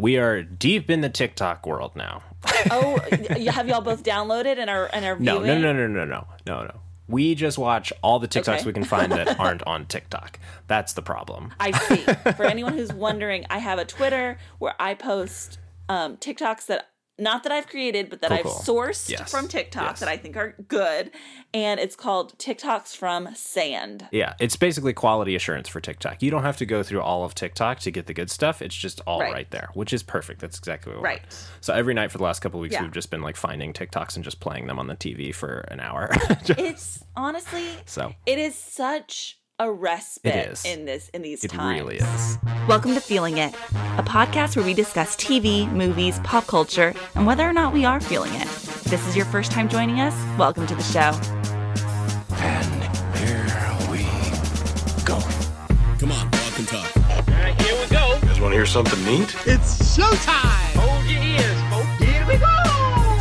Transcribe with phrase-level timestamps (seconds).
[0.00, 2.22] We are deep in the TikTok world now.
[2.70, 2.98] Oh,
[3.50, 5.60] have y'all both downloaded and are and are No, viewing?
[5.62, 6.80] no, no, no, no, no, no, no.
[7.08, 8.64] We just watch all the TikToks Okay.
[8.66, 10.38] we can find that aren't on TikTok.
[10.66, 11.52] That's the problem.
[11.58, 11.96] I see.
[12.34, 15.58] For anyone who's wondering, I have a Twitter where I post
[15.88, 16.89] um, TikToks that
[17.20, 18.52] not that I've created, but that Cool, I've cool.
[18.54, 19.30] sourced Yes.
[19.30, 20.00] from TikTok Yes.
[20.00, 21.10] that I think are good,
[21.54, 24.08] and it's called TikToks from Sand.
[24.10, 26.22] Yeah, it's basically quality assurance for TikTok.
[26.22, 28.62] You don't have to go through all of TikTok to get the good stuff.
[28.62, 29.50] It's just all right, Right.
[29.50, 30.40] there, which is perfect.
[30.40, 31.20] That's exactly what we Right.
[31.22, 31.48] want.
[31.60, 32.82] So every night for the last couple of weeks, Yeah.
[32.82, 35.80] we've just been like finding TikToks and just playing them on the TV for an
[35.80, 36.10] hour.
[36.58, 40.64] It's honestly, so it is such a respite It is.
[40.64, 41.80] in this in these it times.
[41.82, 42.38] really is.
[42.66, 43.54] Welcome to Feeling It,
[43.98, 48.00] a podcast where we discuss TV, movies, pop culture, and whether or not we are
[48.00, 48.44] feeling it.
[48.46, 51.12] If this is your first time joining us, welcome to the show.
[52.38, 52.82] And
[53.18, 53.44] here
[53.90, 54.04] we
[55.04, 55.18] go.
[55.98, 56.96] Come on, walk and talk.
[57.28, 58.14] Alright, here we go.
[58.14, 59.34] You guys want to hear something neat?
[59.46, 60.72] It's showtime.
[60.80, 62.02] Hold your ears, folks.
[62.02, 62.56] Here we go.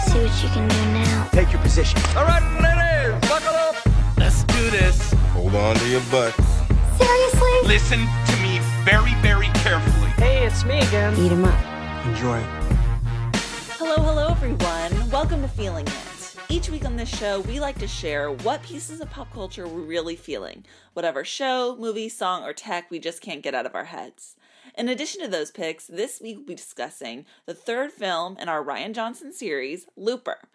[0.08, 1.28] See what you can do now.
[1.34, 2.00] Take your position.
[2.16, 3.69] All right, ladies, buckle up.
[4.60, 5.14] Let's do this.
[5.32, 6.36] Hold on to your butts.
[6.98, 7.50] Seriously?
[7.64, 10.10] Listen to me very, very carefully.
[10.18, 11.16] Hey, it's me again.
[11.18, 12.06] Eat 'em up.
[12.08, 12.42] Enjoy.
[13.78, 15.10] Hello, hello, everyone.
[15.10, 16.36] Welcome to Feeling It.
[16.50, 19.80] Each week on this show, we like to share what pieces of pop culture we're
[19.80, 23.86] really feeling, whatever show, movie, song, or tech we just can't get out of our
[23.86, 24.36] heads.
[24.78, 28.62] In addition to those picks, this week we'll be discussing the third film in our
[28.62, 30.50] Rian Johnson series, Looper.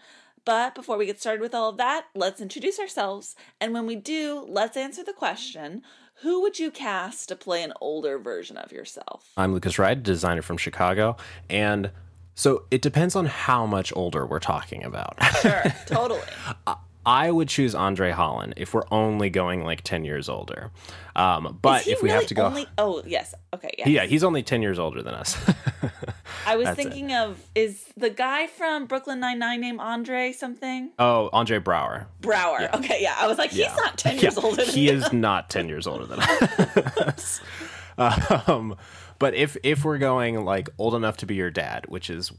[0.45, 3.35] But before we get started with all of that, let's introduce ourselves.
[3.61, 5.83] And when we do, let's answer the question
[6.19, 9.33] who would you cast to play an older version of yourself?
[9.37, 11.17] I'm Lucas Ride, designer from Chicago,
[11.51, 11.91] and
[12.37, 15.17] so it depends on how much older we're talking about.
[15.41, 16.21] Sure, totally.
[16.69, 20.71] Uh, I would choose Andre Holland if we're only going like 10 years older.
[21.17, 23.35] Um, but if we really have to go, Only, oh, yes.
[23.55, 23.87] Okay, yes.
[23.89, 25.37] yeah, he's only 10 years older than us.
[26.47, 26.83] I was That's it.
[26.83, 32.07] thinking of is the guy from Brooklyn Nine Nine named Andre something oh, Andre Braugher.
[32.21, 32.73] Braugher.
[32.75, 33.15] Okay, yeah.
[33.19, 33.75] I was like, he's Yeah.
[33.77, 34.65] not ten Yeah, years older.
[34.65, 34.93] Than he you.
[34.93, 37.41] is not 10 years older than us.
[38.49, 38.77] um,
[39.19, 42.33] but if if we're going like old enough to be your dad, which is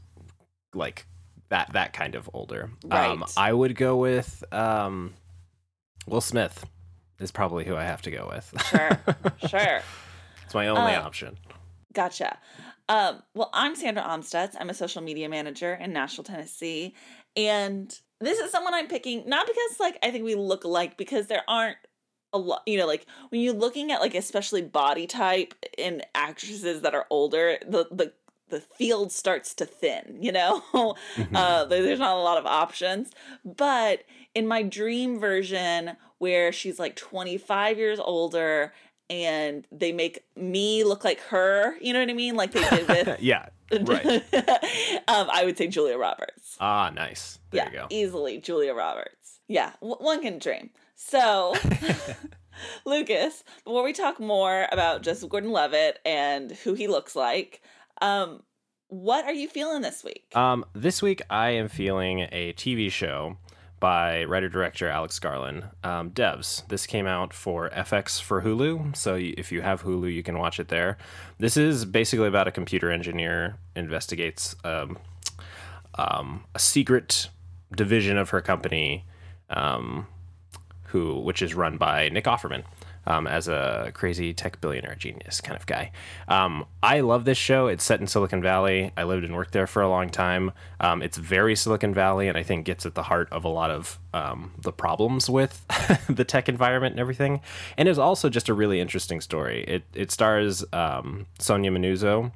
[0.74, 1.06] like
[1.48, 5.14] that that kind of older, um, I would go with um,
[6.06, 6.64] Will Smith.
[7.18, 8.52] Is probably who I have to go with.
[8.68, 8.90] Sure,
[9.48, 9.80] sure.
[10.44, 11.38] it's my only Uh, option.
[11.94, 12.38] Gotcha.
[12.90, 14.54] Um, well, I'm Sandra Omstutz.
[14.60, 16.94] I'm a social media manager in Nashville, Tennessee,
[17.34, 21.26] and this is someone I'm picking not because like I think we look alike, because
[21.28, 21.78] there aren't
[22.34, 22.62] a lot.
[22.66, 27.06] You know, like when you're looking at like especially body type in actresses that are
[27.08, 28.12] older, the the
[28.48, 30.18] the field starts to thin.
[30.20, 30.62] You know,
[31.34, 33.10] uh, there's not a lot of options.
[33.44, 38.72] But in my dream version, where she's like 25 years older
[39.08, 41.76] and they make me look like her.
[41.80, 42.34] You know what I mean?
[42.34, 43.16] Like they did with.
[43.20, 43.46] yeah,
[43.82, 44.06] right.
[45.08, 46.56] um, I would say Julia Roberts.
[46.60, 47.38] Ah, nice.
[47.50, 47.86] There yeah, you go.
[47.90, 49.40] easily Julia Roberts.
[49.48, 50.70] Yeah, w- one can dream.
[50.96, 51.54] So,
[52.84, 57.62] Lucas, before we talk more about Joseph Gordon-Levitt and who he looks like,
[58.00, 58.42] um,
[58.88, 60.26] what are you feeling this week?
[60.34, 63.36] Um, this week I am feeling a TV show
[63.80, 65.64] by writer director Alex Garland.
[65.84, 66.66] Um, Devs.
[66.68, 70.58] This came out for FX for Hulu, so if you have Hulu, you can watch
[70.58, 70.96] it there.
[71.38, 74.98] This is basically about a computer engineer investigates um,
[75.96, 77.28] um, a secret
[77.74, 79.04] division of her company,
[79.50, 80.06] um,
[80.84, 82.64] who which is run by Nick Offerman.
[83.08, 85.92] Um, as a crazy tech billionaire genius kind of guy.
[86.26, 87.68] Um, I love this show.
[87.68, 88.90] It's set in Silicon Valley.
[88.96, 90.50] I lived and worked there for a long time.
[90.80, 93.70] Um, it's very Silicon Valley, and I think gets at the heart of a lot
[93.70, 95.64] of um, the problems with
[96.08, 97.42] the tech environment and everything.
[97.76, 99.64] And it's also just a really interesting story.
[99.68, 102.32] It it stars um, Sonia Manuzzo,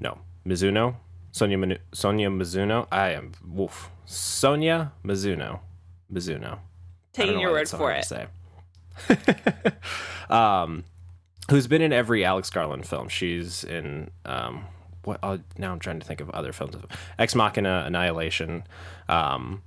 [0.00, 0.96] no Mizuno,
[1.30, 2.88] Sonia Manu- Sonia Mizuno.
[2.90, 3.88] I am woof.
[4.04, 5.60] Sonia Mizuno,
[6.12, 6.58] Mizuno.
[7.12, 8.04] Taking your word for it.
[10.30, 10.84] um,
[11.50, 13.08] who's been in every Alex Garland film.
[13.08, 14.64] She's in um,
[15.04, 15.18] what?
[15.22, 16.74] Oh, now I'm trying to think of other films.
[16.74, 16.86] Of
[17.18, 18.64] Ex Machina, Annihilation,
[19.08, 19.62] um,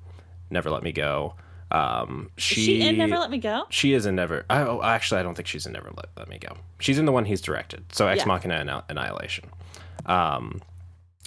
[0.50, 1.36] Never Let Me Go.
[1.72, 3.64] Um, she, Is she in Never Let Me Go?
[3.70, 4.46] She is in Never.
[4.50, 6.56] Oh, actually, I don't think she's in Never Let, Let Me Go.
[6.80, 7.84] She's in the one he's directed.
[7.92, 8.26] So Ex Yeah.
[8.28, 9.50] Machina, Anni- Annihilation.
[10.06, 10.62] Um,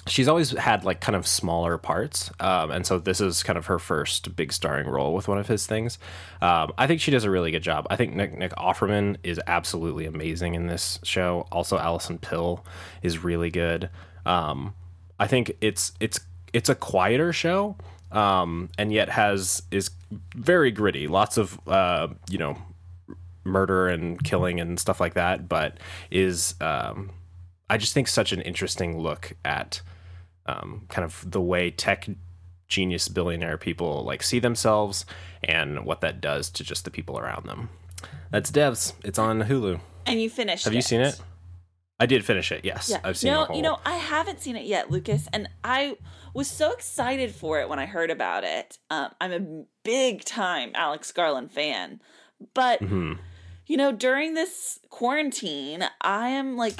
[0.07, 3.67] she's always had like kind of smaller parts um, and so this is kind of
[3.67, 5.99] her first big starring role with one of his things.
[6.41, 7.85] Um, i think she does a really good job.
[7.89, 11.47] I think nick, nick offerman is absolutely amazing in this show.
[11.51, 12.65] Also alison pill
[13.01, 13.89] is really good.
[14.25, 14.73] Um,
[15.19, 16.19] i think it's it's
[16.53, 17.75] it's a quieter show
[18.11, 19.91] um, and yet has is
[20.35, 21.07] very gritty.
[21.07, 22.57] Lots of uh, you know
[23.43, 25.77] murder and killing and stuff like that but
[26.11, 27.09] is um,
[27.69, 29.81] I just think such an interesting look at
[30.45, 32.07] um, kind of the way tech
[32.67, 35.05] genius billionaire people like see themselves
[35.43, 37.69] and what that does to just the people around them.
[38.31, 38.93] That's Devs.
[39.03, 39.79] It's on Hulu.
[40.05, 41.19] And you finished Have you seen it?
[41.99, 42.63] I did finish it.
[42.63, 43.01] Yes, Yeah.
[43.03, 43.55] I've seen no, whole.
[43.57, 45.97] you know, I haven't seen it yet, Lucas, and I
[46.33, 48.77] was so excited for it when I heard about it.
[48.89, 51.99] Um, I'm a big time Alex Garland fan,
[52.53, 53.17] but Mhm.
[53.69, 56.73] You know, during this quarantine, I am like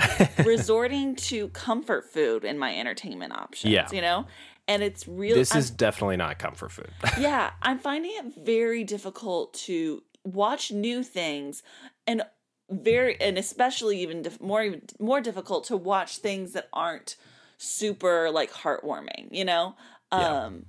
[0.44, 3.72] resorting to comfort food in my entertainment options.
[3.72, 3.88] Yeah.
[3.92, 4.26] You know,
[4.68, 6.90] and it's really this I'm- is definitely not comfort food.
[7.20, 11.62] yeah, I'm finding it very difficult to watch new things
[12.08, 12.24] and
[12.72, 17.18] very and especially even dif- more even more difficult to watch things that aren't
[17.58, 19.76] super like heartwarming, you know?
[20.12, 20.46] Yeah.
[20.46, 20.66] Um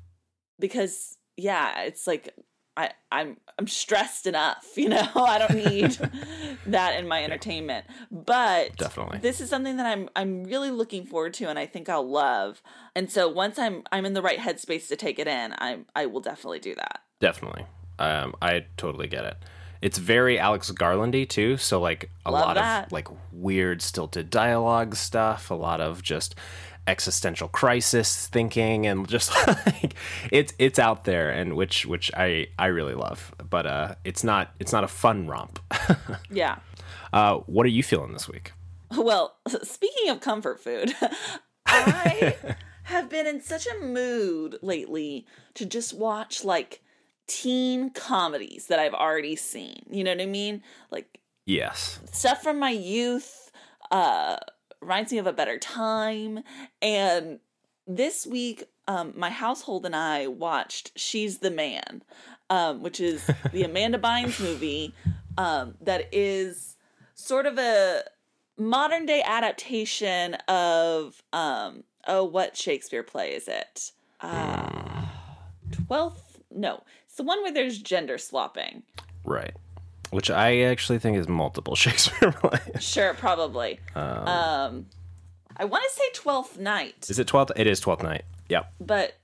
[0.58, 2.34] because yeah, it's like
[2.80, 5.08] I I'm I'm stressed enough, you know?
[5.14, 5.90] I don't need
[6.66, 7.86] that in my entertainment.
[8.10, 9.18] But Definitely.
[9.18, 12.62] this is something that I'm I'm really looking forward to and I think I'll love.
[12.94, 16.06] And so once I'm I'm in the right headspace to take it in, I I
[16.06, 17.02] will definitely do that.
[17.20, 17.66] Definitely.
[17.98, 19.36] Um, I totally get it.
[19.82, 22.86] It's very Alex Garlandy too, so like a Love lot that.
[22.86, 26.34] of like weird stilted dialogue stuff, a lot of just
[26.90, 29.94] existential crisis thinking and just like
[30.32, 33.32] it's it's out there and which which I I really love.
[33.48, 35.58] But uh it's not it's not a fun romp.
[36.30, 36.56] Yeah.
[37.12, 38.52] uh what are you feeling this week?
[38.96, 40.92] Well, speaking of comfort food,
[41.66, 42.34] I
[42.84, 46.82] have been in such a mood lately to just watch like
[47.28, 49.84] teen comedies that I've already seen.
[49.88, 50.62] You know what I mean?
[50.90, 52.00] Like Yes.
[52.12, 53.50] stuff from my youth
[53.92, 54.36] uh
[54.80, 56.42] reminds me of a better time
[56.80, 57.38] and
[57.86, 62.02] this week um my household and I watched She's the Man
[62.48, 64.94] um which is the Amanda Bynes movie
[65.36, 66.76] um that is
[67.14, 68.02] sort of a
[68.56, 73.92] modern day adaptation of um oh what Shakespeare play is it?
[74.20, 75.06] Uh
[75.70, 78.82] 12th no, it's the one where there's gender swapping.
[79.24, 79.54] Right.
[80.10, 82.82] Which I actually think is multiple Shakespeare plays.
[82.82, 83.78] Sure, probably.
[83.94, 84.86] Um,
[85.56, 87.52] I want to say Twelfth Night, Is it 12th?
[87.56, 88.24] It is 12th night.
[88.48, 88.72] Yep.
[88.80, 89.16] but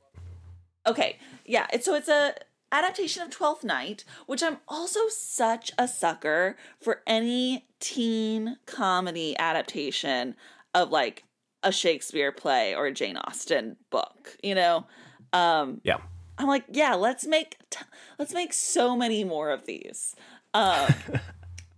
[0.86, 1.66] okay, yeah.
[1.72, 2.34] It's, so it's a
[2.70, 10.36] adaptation of Twelfth Night, which I'm also such a sucker for any teen comedy adaptation
[10.74, 11.24] of like
[11.64, 14.36] a Shakespeare play or a Jane Austen book.
[14.42, 14.86] You know,
[15.32, 15.96] um, Yeah.
[16.38, 17.84] I'm like, yeah, let's make t-
[18.18, 20.14] let's make so many more of these.
[20.56, 20.94] Um,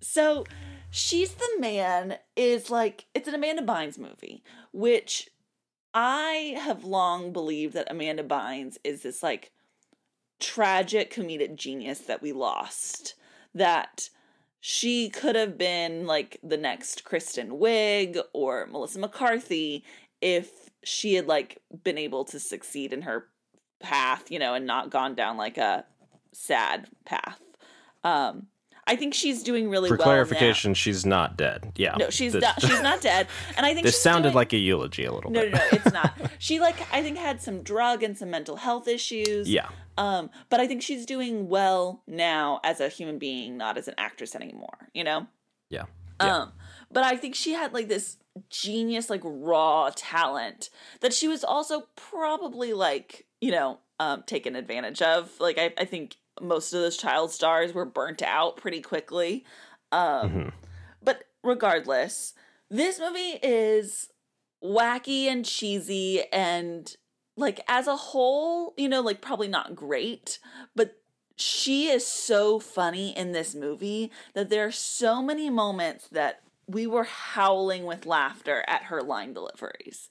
[0.01, 0.45] so
[0.89, 5.29] she's the man is like it's an Amanda Bynes movie, which
[5.93, 9.51] I have long believed that Amanda Bynes is this like
[10.39, 13.17] tragic comedic genius that we lost.
[13.53, 14.11] That
[14.61, 19.83] she could have been like the next Kristen Wiig or Melissa McCarthy
[20.21, 23.27] if she had like been able to succeed in her
[23.81, 25.85] path, you know, and not gone down like a
[26.33, 27.41] sad path.
[28.05, 28.47] Um
[28.88, 29.99] I think she's doing really For well.
[29.99, 31.73] For clarification, she's not dead.
[31.76, 31.94] Yeah.
[31.99, 33.29] No, she's This- not she's not dead.
[33.56, 35.52] And I think This sounded doing- like a eulogy a little No, bit.
[35.52, 36.19] no, no, it's not.
[36.38, 39.49] She like I think had some drug and some mental health issues.
[39.49, 39.69] Yeah.
[39.96, 43.94] Um, but I think she's doing well now as a human being, not as an
[43.99, 45.26] actress anymore, you know?
[45.70, 45.84] Yeah.
[46.20, 46.37] Yeah.
[46.37, 46.52] Um,
[46.91, 48.17] but I think she had like this
[48.49, 50.70] genius, like raw talent
[51.00, 55.31] that she was also probably like, you know, um, taken advantage of.
[55.41, 59.45] Like I, I think most of those child stars were burnt out pretty quickly.
[59.93, 60.53] Um, Mhm.
[61.03, 62.35] but regardless,
[62.69, 64.11] this movie is
[64.63, 66.97] wacky and cheesy and
[67.37, 70.41] like as a whole, you know, like probably not great,
[70.75, 71.01] but
[71.37, 76.87] she is so funny in this movie that there are so many moments that we
[76.87, 80.09] were howling with laughter at her line deliveries.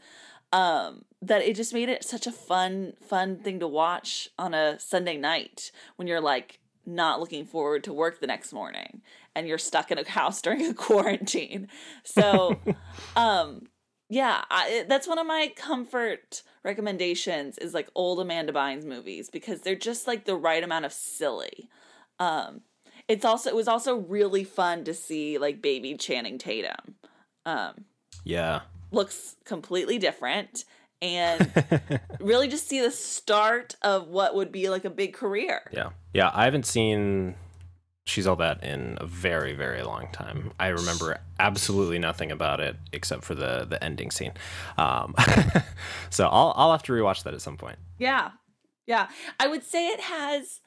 [0.53, 4.79] Um, that it just made it such a fun, fun thing to watch on a
[4.79, 9.01] Sunday night when you're like not looking forward to work the next morning
[9.35, 11.67] and you're stuck in a house during a quarantine.
[12.03, 12.59] So,
[13.15, 13.67] um,
[14.09, 19.61] yeah, I, that's one of my comfort recommendations is like old Amanda Bynes movies because
[19.61, 21.69] they're just like the right amount of silly.
[22.19, 22.61] Um,
[23.07, 26.95] it's also it was also really fun to see like baby Channing Tatum.
[27.45, 27.85] Um,
[28.23, 28.61] Yeah.
[28.91, 30.65] Looks completely different
[31.01, 31.51] and
[32.19, 35.61] really just see the start of what would be like a big career.
[35.71, 35.89] Yeah.
[36.13, 36.31] Yeah.
[36.33, 37.35] I haven't seen
[38.05, 40.53] She's All That in a very, very long time.
[40.59, 44.33] I remember absolutely nothing about it except for the the ending scene.
[44.77, 45.13] Um,
[46.09, 47.77] so I'll I'll have to rewatch that at some point.
[47.99, 48.31] Yeah.
[48.85, 49.09] Yeah.
[49.39, 50.61] I would say it has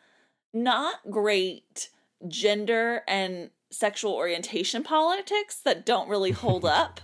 [0.52, 1.88] not great
[2.28, 7.00] gender and sexual orientation politics that don't really hold up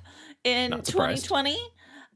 [0.47, 1.59] in 2020.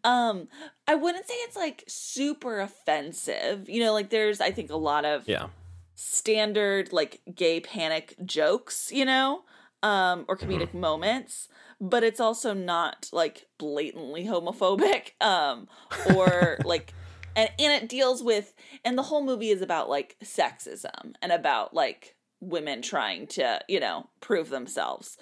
[0.04, 0.48] Um,
[0.86, 3.68] I wouldn't say it's like super offensive.
[3.68, 5.48] You know, like there's I think a lot of Yeah.
[5.94, 9.42] standard like gay panic jokes, you know,
[9.82, 11.48] um, or comedic moments,
[11.80, 15.68] but it's also not like blatantly homophobic, um,
[16.06, 16.94] or like,
[17.36, 21.74] and and it deals with, and the whole movie is about like sexism and about
[21.74, 25.18] like women trying to, you know, prove themselves.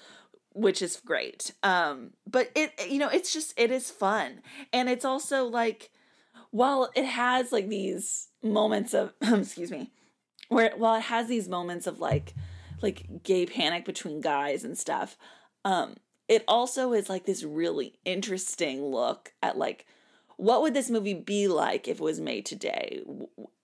[0.52, 1.52] Which is great.
[1.62, 4.40] Um, but it, you know, it's just, it is fun.
[4.73, 5.90] And it's also like,
[6.50, 9.90] while it has like these moments of, excuse me,
[10.49, 12.35] where while it has these moments of like
[12.83, 15.17] like gay panic between guys and stuff
[15.64, 15.95] um
[16.26, 19.87] it also is like this really interesting look at like
[20.37, 23.02] what would this movie be like if it was made today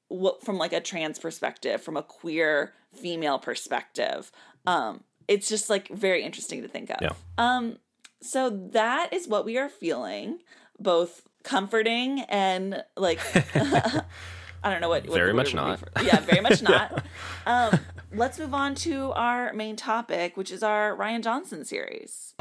[0.08, 4.30] what from like a trans perspective from a queer female perspective
[4.66, 7.10] um it's just like very interesting to think of Yeah.
[7.38, 7.78] um
[8.22, 10.38] so that is what we are feeling
[10.78, 13.20] both comforting and like
[13.54, 15.06] I don't know what.
[15.06, 15.98] what Very much word would be not.
[15.98, 17.04] for- yeah, very much not.
[17.44, 17.78] um,
[18.14, 22.32] let's move on to our main topic, which is our Rian Johnson series.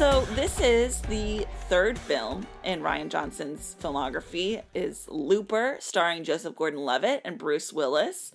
[0.00, 7.20] So this is the third film in Rian Johnson's filmography is Looper starring Joseph Gordon-Levitt
[7.22, 8.32] and Bruce Willis,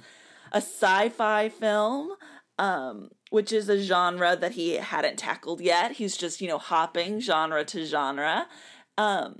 [0.51, 2.11] a sci-fi film
[2.59, 5.93] um which is a genre that he hadn't tackled yet.
[5.93, 8.45] He's just, you know, hopping genre to genre.
[8.99, 9.39] Um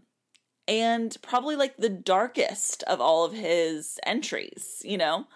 [0.68, 5.28] and probably like the darkest of all of his entries, you know.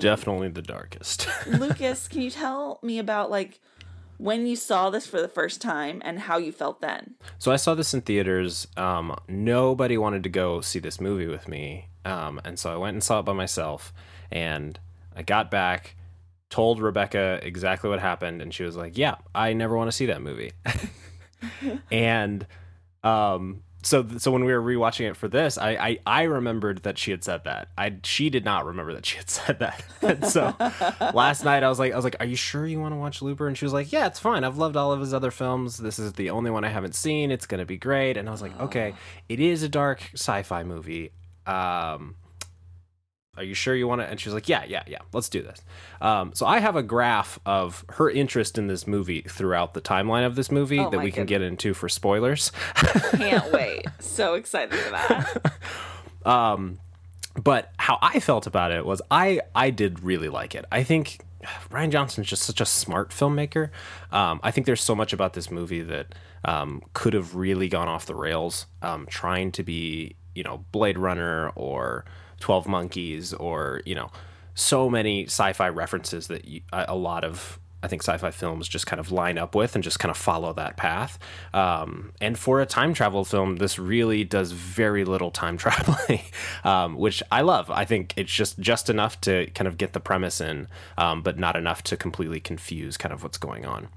[0.00, 1.28] Definitely the darkest.
[1.46, 3.60] Lucas, can you tell me about like
[4.18, 7.14] when you saw this for the first time and how you felt then?
[7.38, 8.68] So I saw this in theaters.
[8.76, 12.94] Um, nobody wanted to go see this movie with me, um, and so I went
[12.94, 13.92] and saw it by myself.
[14.30, 14.78] And
[15.16, 15.96] I got back,
[16.50, 20.06] told Rebecca exactly what happened, and she was like, "Yeah, I never want to see
[20.06, 20.52] that movie."
[21.90, 22.46] and
[23.02, 26.98] um, so so when we were rewatching it for this, I, I I remembered that
[26.98, 27.68] she had said that.
[27.78, 29.84] I she did not remember that she had said that.
[30.02, 30.54] and so
[31.14, 33.22] last night I was like I was like, "Are you sure you want to watch
[33.22, 34.44] Looper?" And she was like, "Yeah, it's fine.
[34.44, 35.78] I've loved all of his other films.
[35.78, 37.30] This is the only one I haven't seen.
[37.30, 38.94] It's gonna be great." And I was like, "Okay,
[39.28, 41.12] it is a dark sci-fi movie.
[41.46, 42.16] Um,
[43.38, 44.06] are you sure you want to?
[44.06, 45.62] And she was like, yeah, yeah, yeah, let's do this.
[46.00, 50.26] Um, so I have a graph of her interest in this movie throughout the timeline
[50.26, 52.52] of this movie Oh that we can get into for spoilers.
[52.74, 53.86] Can't wait.
[54.00, 55.52] So excited for that.
[56.26, 56.78] um,
[57.42, 60.64] but how I felt about it was I I did really like it.
[60.72, 61.20] I think
[61.70, 63.70] Rian Johnson is just such a smart filmmaker.
[64.10, 66.14] Um, I think there's so much about this movie that
[66.44, 70.98] um, could have really gone off the rails, um, trying to be you know Blade
[70.98, 72.04] Runner or
[72.40, 74.10] Twelve Monkeys or you know
[74.54, 78.86] so many sci-fi references that you, a a lot of I think sci-fi films just
[78.86, 81.16] kind of line up with and just kind of follow that path.
[81.54, 86.22] Um, and for a time travel film, this really does very little time traveling,
[86.64, 87.70] um, which I love.
[87.70, 90.66] I think it's just just enough to kind of get the premise in,
[90.96, 93.88] um, but not enough to completely confuse kind of what's going on.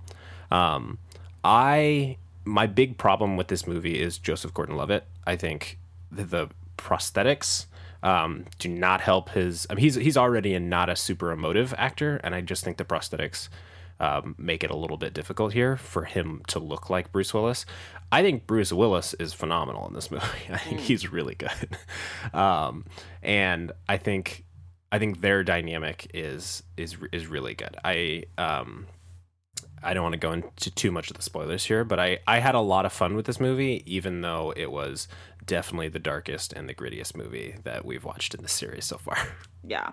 [0.52, 1.00] Um,
[1.44, 5.06] I my big problem with this movie is Joseph Gordon-Levitt.
[5.26, 5.78] I think
[6.12, 7.66] the, the prosthetics
[8.04, 9.68] um, do not help his.
[9.70, 12.78] I mean, he's he's already a not a super emotive actor, and I just think
[12.78, 13.50] the prosthetics
[14.00, 17.66] um, make it a little bit difficult here for him to look like Bruce Willis.
[18.12, 20.26] I think Bruce Willis is phenomenal in this movie.
[20.52, 21.78] I think he's really good,
[22.34, 22.86] um,
[23.22, 24.46] and I think
[24.92, 27.78] I think their dynamic is is is really good.
[27.84, 28.88] I um,
[29.84, 32.40] I don't want to go into too much of the spoilers here, but I, I
[32.40, 35.08] had a lot of fun with this movie, even though it was
[35.46, 39.18] definitely the darkest and the grittiest movie that we've watched in the series so far.
[39.64, 39.92] Yeah.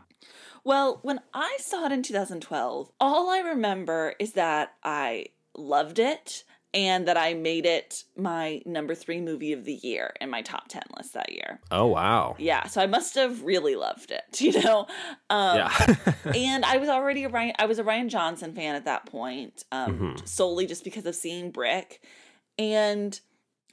[0.65, 6.45] Well, when I saw it in 2012, all I remember is that I loved it
[6.73, 10.69] and that I made it my number three movie of the year in my top
[10.69, 11.61] 10 list that year.
[11.71, 12.35] Oh wow.
[12.39, 14.87] Yeah, so I must have really loved it, you know?
[15.29, 15.97] Um, Yeah.
[16.35, 19.65] and I was already a Rian, I was a Rian Johnson fan at that point,
[19.71, 20.27] um, Mhm.
[20.29, 22.03] solely just because of seeing Brick.
[22.59, 23.21] And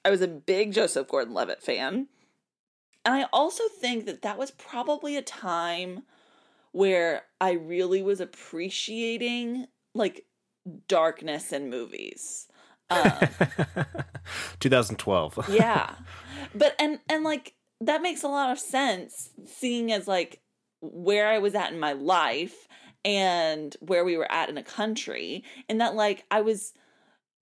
[0.05, 2.07] I was a big Joseph Gordon Levitt fan.
[3.03, 6.03] And I also think that that was probably a time
[6.71, 10.25] where I really was appreciating like
[10.87, 12.47] darkness in movies.
[12.91, 13.27] Um,
[14.59, 15.49] 2012.
[15.51, 15.95] yeah
[16.53, 20.41] but and and like that makes a lot of sense seeing as like
[20.81, 22.67] where i was at in my life
[23.03, 26.73] and where we were at in a country and that like i was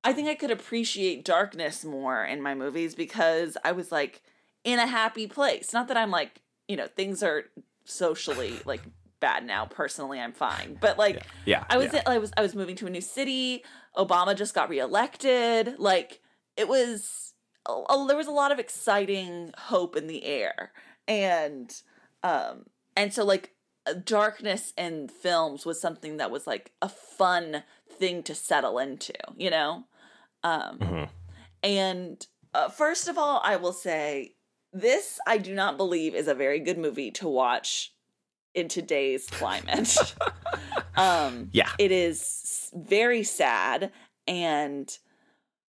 [0.04, 4.22] I think I could appreciate darkness more in my movies because I was like
[4.64, 5.74] in a happy place.
[5.74, 7.46] Not that I'm like, you know, things are
[7.86, 8.82] socially like
[9.20, 9.66] bad now.
[9.66, 10.78] Personally, I'm fine.
[10.80, 12.02] But like Yeah, I was yeah.
[12.06, 13.64] I was I was moving to a new city.
[13.98, 15.76] Obama just got reelected.
[15.80, 16.20] Like
[16.58, 17.34] it was
[17.68, 20.72] a, a- there was a lot of exciting hope in the air.
[21.08, 21.74] And
[22.24, 22.66] um
[22.98, 23.52] and so like
[24.04, 29.50] darkness in films was something that was like a fun thing to settle into, you
[29.50, 29.86] know?
[30.44, 31.10] Um Mhm.
[31.64, 34.36] and uh, first of all, I will say
[34.72, 37.94] this I do not believe is a very good movie to watch
[38.54, 40.16] in today's climate.
[40.96, 41.70] um Yeah.
[41.80, 43.92] it is very sad
[44.28, 44.98] and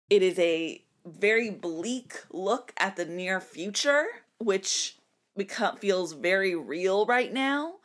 [0.09, 4.05] it is a very bleak look at the near future
[4.39, 4.97] which
[5.35, 7.75] become feels very real right now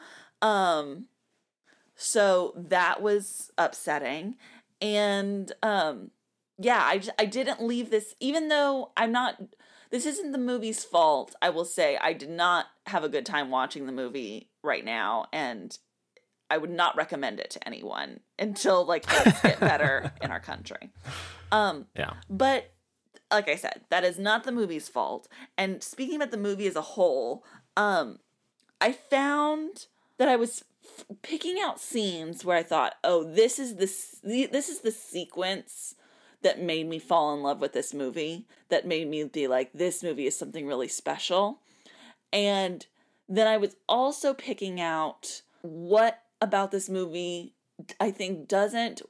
[0.42, 1.06] um
[1.94, 4.36] so that was upsetting
[4.80, 6.10] and um
[6.58, 9.40] yeah I just, I didn't leave this even though i'm not
[9.90, 13.50] this isn't the movie's fault i will say i did not have a good time
[13.50, 15.78] watching the movie right now and
[16.50, 20.90] i would not recommend it to anyone until like things get better in our country
[21.50, 22.14] um Yeah.
[22.28, 22.70] but
[23.30, 25.26] like I said, that is not the movie's fault.
[25.56, 27.46] And speaking about the movie as a whole,
[27.78, 28.18] um,
[28.78, 29.86] I found
[30.18, 33.86] that I was f- picking out scenes where I thought, "Oh, this is the
[34.52, 35.94] this is the sequence
[36.42, 38.46] that made me fall in love with this movie.
[38.68, 41.60] That made me be like, this movie is something really special."
[42.32, 42.86] And
[43.28, 47.54] then I was also picking out what about this movie
[48.00, 49.02] I think doesn't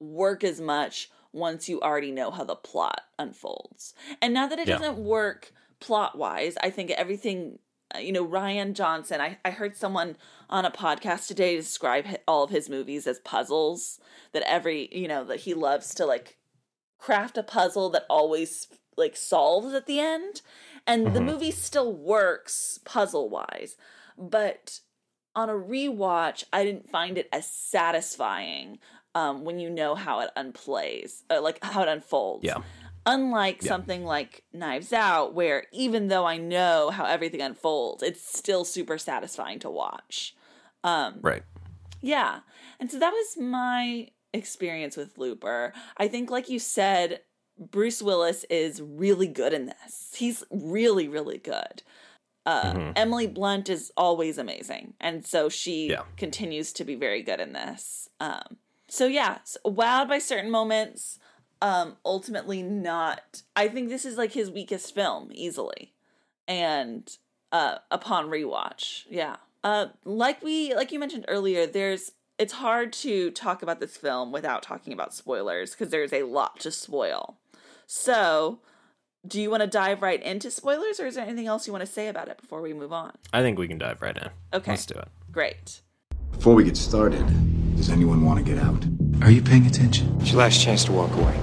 [0.00, 3.94] work as much once you already know how the plot unfolds.
[4.20, 4.78] And now that it Yeah.
[4.78, 7.58] doesn't work plot wise, I think everything,
[7.94, 10.16] uh, you know, Rian Johnson, I, I heard someone
[10.48, 14.00] on a podcast today describe all of his movies as puzzles,
[14.32, 16.38] that every, you know, that he loves to like
[17.00, 20.42] craft a puzzle that always like solves at the end.
[20.86, 23.76] And the movie still works puzzle wise,
[24.18, 24.80] but
[25.36, 28.78] on a rewatch, I didn't find it as satisfying
[29.14, 32.44] um, when you know how it unplays, uh, like how it unfolds.
[32.44, 32.62] Yeah.
[33.06, 33.68] Unlike Yeah.
[33.68, 38.98] something like Knives Out, where even though I know how everything unfolds, it's still super
[38.98, 40.34] satisfying to watch.
[40.82, 41.42] Um, Right.
[42.00, 42.40] Yeah.
[42.78, 45.72] And so that was my experience with Looper.
[45.96, 47.20] I think, like you said,
[47.58, 50.14] Bruce Willis is really good in this.
[50.16, 51.82] He's really, really good.
[52.46, 54.94] Uh, Emily Blunt is always amazing.
[54.98, 56.04] And so she Yeah.
[56.16, 58.08] continues to be very good in this.
[58.18, 58.56] Um,
[58.88, 61.18] so, yeah, s wowed by certain moments.
[61.62, 63.42] Um, ultimately, not.
[63.54, 65.92] I think this is like his weakest film easily.
[66.48, 67.14] And
[67.52, 69.36] uh, upon rewatch, yeah.
[69.62, 74.32] Uh, like we, like you mentioned earlier, there's it's hard to talk about this film
[74.32, 77.36] without talking about spoilers because there's a lot to spoil.
[77.86, 78.60] So,
[79.26, 81.84] do you want to dive right into spoilers, or is there anything else you want
[81.84, 83.12] to say about it before we move on?
[83.34, 84.30] I think we can dive right in.
[84.54, 84.70] Okay.
[84.70, 85.08] Let's do it.
[85.30, 85.82] Great.
[86.32, 87.26] Before we get started,
[87.76, 88.86] does anyone want to get out?
[89.20, 90.16] Are you paying attention?
[90.20, 91.38] It's your last chance to walk away.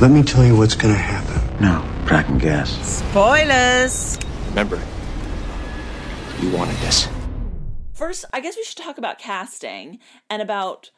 [0.00, 1.60] Let me tell you what's gonna happen.
[1.60, 2.70] No, tracking gas.
[3.10, 4.16] Spoilers!
[4.50, 4.80] Remember,
[6.40, 7.08] you wanted this.
[7.96, 10.90] First, I guess we should talk about casting and about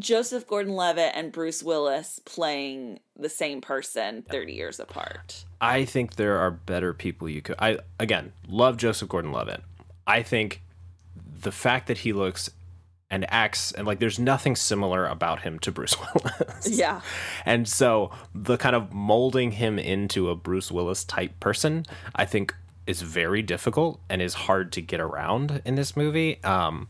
[0.00, 5.44] Joseph Gordon-Levitt and Bruce Willis playing the same person 30 years apart.
[5.60, 7.54] I think there are better people you could.
[7.60, 9.62] I again love Joseph Gordon-Levitt.
[10.08, 10.62] I think
[11.40, 12.50] the fact that he looks
[13.10, 16.68] and acts and like there's nothing similar about him to Bruce Willis.
[16.68, 17.00] Yeah.
[17.46, 22.54] And so the kind of molding him into a Bruce Willis type person, I think
[22.86, 26.42] is very difficult and is hard to get around in this movie.
[26.44, 26.88] Um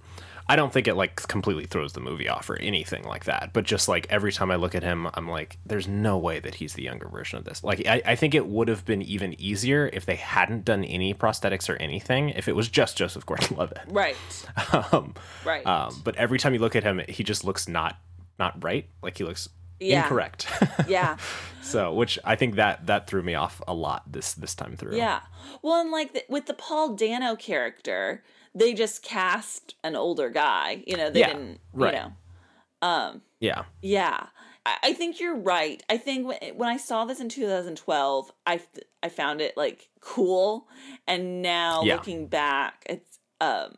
[0.48, 3.52] I don't think it like completely throws the movie off or anything like that.
[3.52, 6.56] But just like every time I look at him, I'm like, there's no way that
[6.56, 7.62] he's the younger version of this.
[7.62, 11.14] Like, I, I think it would have been even easier if they hadn't done any
[11.14, 13.78] prosthetics or anything, if it was just Joseph Gordon Levitt.
[13.90, 14.16] Right.
[14.92, 15.64] um, Right.
[15.64, 17.96] um, but every time you look at him, he just looks not
[18.40, 18.88] not right.
[19.04, 19.48] Like he looks
[19.80, 20.02] Yeah.
[20.02, 20.46] incorrect.
[20.88, 21.16] yeah.
[21.62, 24.96] so, which I think that that threw me off a lot this this time through.
[24.96, 25.20] Yeah.
[25.62, 28.22] Well, and like the, with the Paul Dano character,
[28.54, 30.82] they just cast an older guy.
[30.86, 31.94] You know, they Yeah, didn't, right.
[31.94, 32.12] you know.
[32.82, 33.64] Um, Yeah.
[33.82, 34.26] yeah.
[34.66, 35.82] I, I think you're right.
[35.88, 38.60] I think when, when I saw this in 2012, I,
[39.02, 40.66] I found it like cool.
[41.06, 41.94] And now Yeah.
[41.96, 43.74] looking back, it's, um,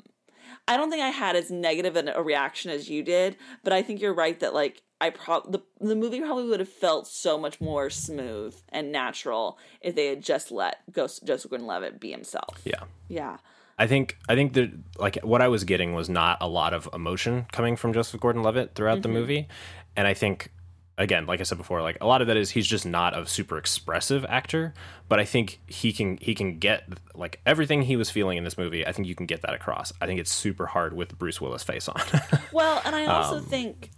[0.68, 3.82] I don't think I had as negative an- a reaction as you did, but I
[3.82, 7.36] think you're right that like I prob the the movie probably would have felt so
[7.36, 12.60] much more smooth and natural if they had just let Ghost Joseph Gordon-Levitt be himself.
[12.64, 12.84] Yeah.
[13.08, 13.36] Yeah.
[13.78, 16.88] I think I think that like what I was getting was not a lot of
[16.94, 19.48] emotion coming from Joseph Gordon-Levitt throughout the movie,
[19.96, 20.50] and I think
[20.98, 23.26] again, like I said before, like a lot of that is he's just not a
[23.26, 24.72] super expressive actor,
[25.08, 26.84] but I think he can he can get
[27.14, 28.86] like everything he was feeling in this movie.
[28.86, 29.92] I think you can get that across.
[30.00, 32.00] I think it's super hard with Bruce Willis face on.
[32.52, 33.90] Well, and I also Um, think,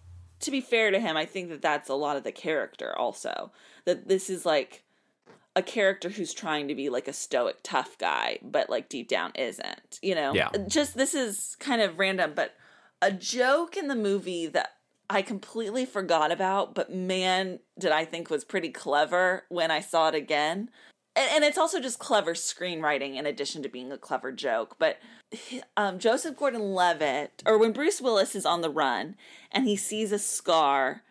[0.45, 2.97] to be fair to him, I think that that's a lot of the character.
[2.97, 3.53] Also,
[3.85, 4.85] that this is like
[5.57, 9.33] a character who's trying to be like a stoic, tough guy, but like deep down
[9.35, 9.99] isn't.
[10.03, 10.51] You know, Yeah.
[10.69, 12.55] Just this is kind of random, but
[13.01, 14.71] a joke in the movie that
[15.11, 20.09] I completely forgot about, but man, did I think was pretty clever when I saw
[20.09, 20.71] it again.
[21.17, 24.77] And, it's also just clever screenwriting in addition to being a clever joke.
[24.79, 24.99] But
[25.77, 29.15] um, Joseph Gordon Levitt, or when Bruce Willis is on the run
[29.53, 31.03] and he sees a scar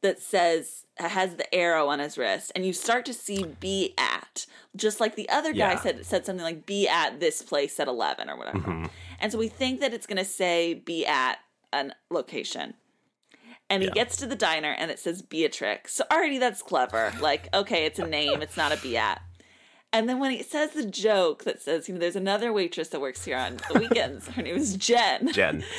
[0.00, 4.46] that says, has the arrow on his wrist, and you start to see be at,
[4.76, 5.76] just like the other guy Yeah.
[5.80, 8.58] said, said something like be at this place at 11 or whatever.
[8.58, 8.86] Mm-hmm.
[9.18, 11.38] And so we think that it's going to say be at
[11.72, 12.74] a location.
[13.68, 13.94] And he Yeah.
[13.94, 15.94] gets to the diner and it says Beatrix.
[15.94, 17.12] So already that's clever.
[17.20, 19.20] Like, okay, it's a name, it's not a be at.
[19.92, 23.00] And then when he says the joke that says, you know, there's another waitress that
[23.00, 24.28] works here on the weekends.
[24.28, 25.32] Her name is Jen.
[25.32, 25.64] Jen.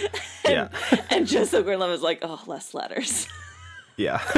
[0.46, 0.70] Yeah.
[1.12, 3.28] And Joseph Gordon was like, oh, less letters.
[3.98, 4.18] Yeah.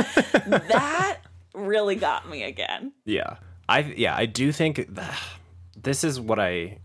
[0.48, 1.20] that
[1.54, 2.94] really got me again.
[3.06, 3.36] Yeah.
[3.70, 5.08] I yeah, I do think th-
[5.82, 6.80] this is what I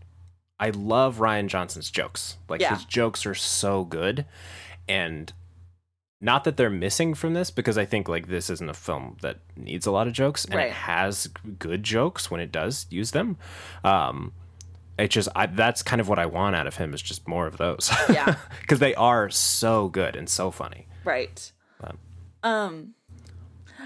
[0.59, 2.37] I love Rian Johnson's jokes.
[2.47, 2.75] Like Yeah.
[2.75, 4.25] his jokes are so good
[4.87, 5.33] and
[6.19, 9.37] not that they're missing from this because I think like this isn't a film that
[9.55, 10.67] needs a lot of jokes and Right.
[10.67, 11.27] it has
[11.59, 13.37] good jokes when it does use them.
[13.83, 14.33] Um
[14.97, 17.45] it just I, that's kind of what I want out of him is just more
[17.45, 17.91] of those.
[18.09, 18.35] Yeah.
[18.67, 20.87] Cuz they are so good and so funny.
[21.03, 21.51] Right.
[21.81, 21.97] Um,
[22.43, 22.93] Um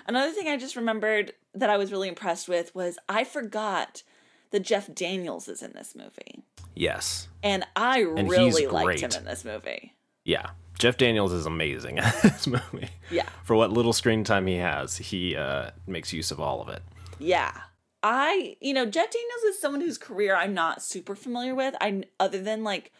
[0.07, 4.03] another thing I just remembered that I was really impressed with was I forgot
[4.51, 6.43] that Jeff Daniels is in this movie.
[6.75, 7.27] Yes.
[7.43, 9.95] And I he's really liked him in this movie.
[10.23, 10.51] Yeah.
[10.81, 12.89] Jeff Daniels is amazing in this movie.
[13.11, 13.29] Yeah.
[13.43, 16.81] For what little screen time he has, he uh, makes use of all of it.
[17.19, 17.51] Yeah.
[18.01, 21.75] I, you know, Jeff Daniels is someone whose career I'm not super familiar with.
[21.79, 22.91] I other than like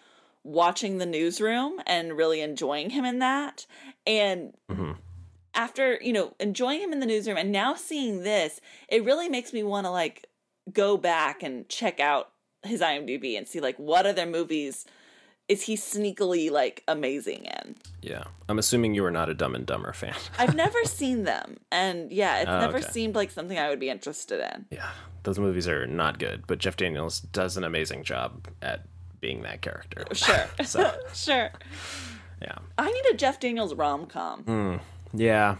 [0.44, 3.66] watching the newsroom and really enjoying him in that.
[4.06, 4.92] And Mm-hmm.
[5.56, 9.54] after, you know, enjoying him in the newsroom and now seeing this, it really makes
[9.54, 10.28] me want to like
[10.72, 12.30] go back and check out
[12.62, 14.86] his IMDb and see like what other movies
[15.52, 17.76] is he sneakily like amazing in.
[18.02, 18.24] Yeah.
[18.50, 20.16] I'm assuming you are not a Dumb and Dumber fan.
[20.40, 21.58] I've never seen them.
[21.72, 22.88] And yeah, it's Oh, never okay.
[22.90, 24.66] seemed like something I would be interested in.
[24.72, 24.90] yeah.
[25.24, 28.86] Those movies are not good, but Jeff Daniels does an amazing job at
[29.20, 30.04] being that character.
[30.16, 30.48] Sure.
[30.66, 31.52] so, sure.
[32.42, 32.58] yeah.
[32.78, 34.44] I need a Jeff Daniels rom com.
[34.44, 34.76] Hmm.
[35.14, 35.58] Yeah.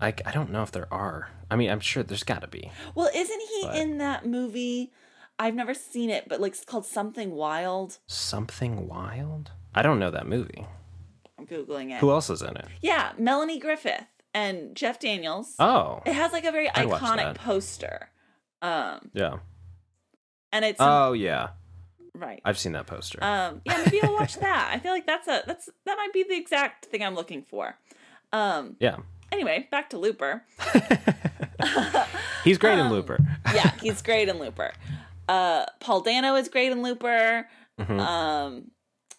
[0.00, 1.28] I, I don't know if there are.
[1.50, 2.70] I mean, I'm sure there's got to be.
[2.94, 4.92] Well, isn't he But- in that movie?
[5.38, 7.98] I've never seen it, but like it's called Something Wild.
[8.06, 9.50] Something Wild?
[9.74, 10.66] I don't know that movie.
[11.38, 11.98] I'm googling it.
[11.98, 12.66] Who else is in it?
[12.80, 15.54] Yeah, Melanie Griffith and Jeff Daniels.
[15.58, 16.00] Oh.
[16.06, 18.08] It has like a very I'd iconic poster.
[18.62, 19.38] Um, Yeah.
[20.52, 21.48] and it's Oh, yeah.
[22.14, 22.40] right.
[22.44, 23.18] I've seen that poster.
[23.22, 24.70] Um, yeah, maybe I'll watch that.
[24.72, 27.76] I feel like that's a that's that might be the exact thing I'm looking for.
[28.32, 28.96] Um, yeah.
[29.30, 30.42] anyway, back to Looper.
[32.44, 33.18] He's great Um, in Looper.
[33.54, 34.72] yeah, he's great in Looper.
[35.28, 37.48] Uh, Paul Dano is great in Looper.
[37.78, 38.70] Um,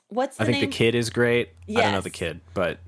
[0.09, 0.49] what's the Mm-hmm.
[0.49, 0.69] I think name?
[0.69, 1.49] the kid is great.
[1.69, 2.79] I don't know the kid, but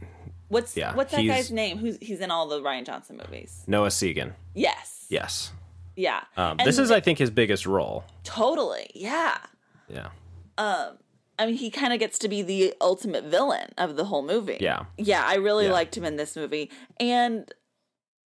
[0.48, 1.78] What's yeah, what's that guy's name?
[1.78, 3.64] Who's he's in all the Rian Johnson movies?
[3.68, 4.34] Noah Segan.
[4.56, 5.06] Yes.
[5.10, 5.52] Yes.
[5.96, 6.22] Yeah.
[6.38, 8.04] Um, this is, I think, his biggest role.
[8.24, 8.90] totally.
[8.96, 9.38] Yeah.
[9.88, 10.08] Yeah.
[10.58, 10.98] Um,
[11.38, 14.58] I mean, he kind of gets to be the ultimate villain of the whole movie.
[14.60, 14.86] Yeah.
[14.98, 15.74] Yeah, I really Yeah.
[15.74, 17.54] liked him in this movie, and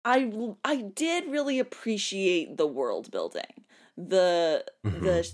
[0.06, 0.32] I
[0.64, 3.61] I did really appreciate the world building,
[3.98, 5.04] the Mm-hmm.
[5.06, 5.32] the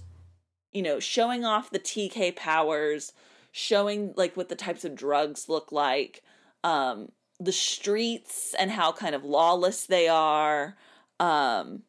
[0.74, 3.14] you know showing off the TK powers,
[3.52, 6.24] showing like what the types of drugs look like,
[6.64, 10.76] um, the streets and how kind of lawless they are,
[11.20, 11.84] um,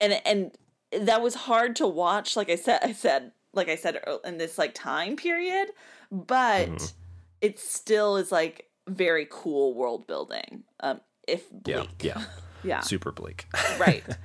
[0.00, 0.56] and and
[0.92, 2.36] that was hard to watch.
[2.36, 5.68] Like I said, I said like I said in this like time period,
[6.10, 6.92] but Mhm.
[7.40, 10.64] it still is like very cool world building.
[10.80, 11.82] Um, if Yeah.
[11.82, 12.04] bleak.
[12.04, 12.24] Yeah.
[12.62, 13.46] yeah, Super bleak.
[13.78, 14.04] right.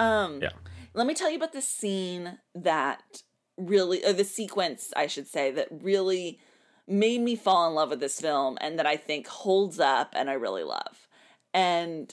[0.00, 0.50] Um, Yeah.
[0.94, 3.22] Let me tell you about the scene that
[3.56, 6.40] really, or the sequence, I should say, that really
[6.86, 10.30] made me fall in love with this film and that I think holds up and
[10.30, 11.08] I really love.
[11.52, 12.12] And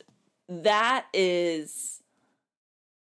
[0.50, 2.02] that is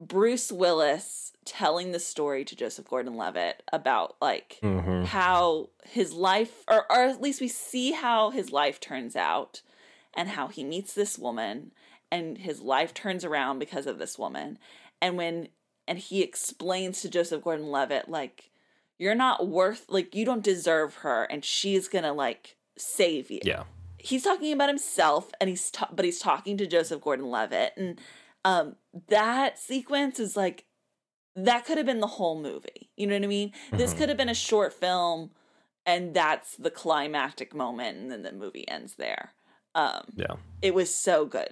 [0.00, 6.64] Bruce Willis telling the story to Joseph Gordon Levitt about like hmm how his life
[6.66, 9.60] or, or at least we see how his life turns out
[10.14, 11.72] and how he meets this woman
[12.10, 14.58] and his life turns around because of this woman
[15.02, 15.48] and when
[15.86, 18.50] and he explains to Joseph Gordon-Levitt like
[18.98, 23.40] you're not worth like you don't deserve her and she's to like save you.
[23.44, 23.64] Yeah.
[23.98, 28.00] he's talking about himself and he's ta- but he's talking to Joseph Gordon-Levitt and
[28.44, 28.76] um
[29.08, 30.64] that sequence is like
[31.36, 32.90] that could have been the whole movie.
[32.96, 33.52] You know what I mean?
[33.72, 33.98] This Mhm.
[33.98, 35.30] could have been a short film
[35.84, 39.32] and that's the climactic moment and then the movie ends there.
[39.74, 40.34] Um Yeah.
[40.62, 41.50] it was so good.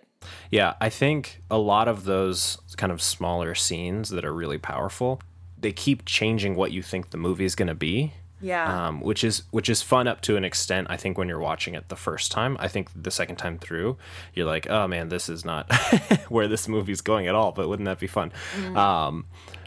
[0.51, 5.21] Yeah, I think a lot of those kind of smaller scenes that are really powerful,
[5.59, 8.13] they keep changing what you think the movie is going to be.
[8.41, 8.87] Yeah.
[8.89, 10.89] Um, which is which is fun up to an extent.
[10.91, 13.99] I think when you're watching it the first time, I think the second time through,
[14.35, 15.73] you're like, oh man, this is not
[16.29, 17.53] where this movie's going at all.
[17.53, 18.33] But wouldn't that be fun?
[18.77, 19.27] Um,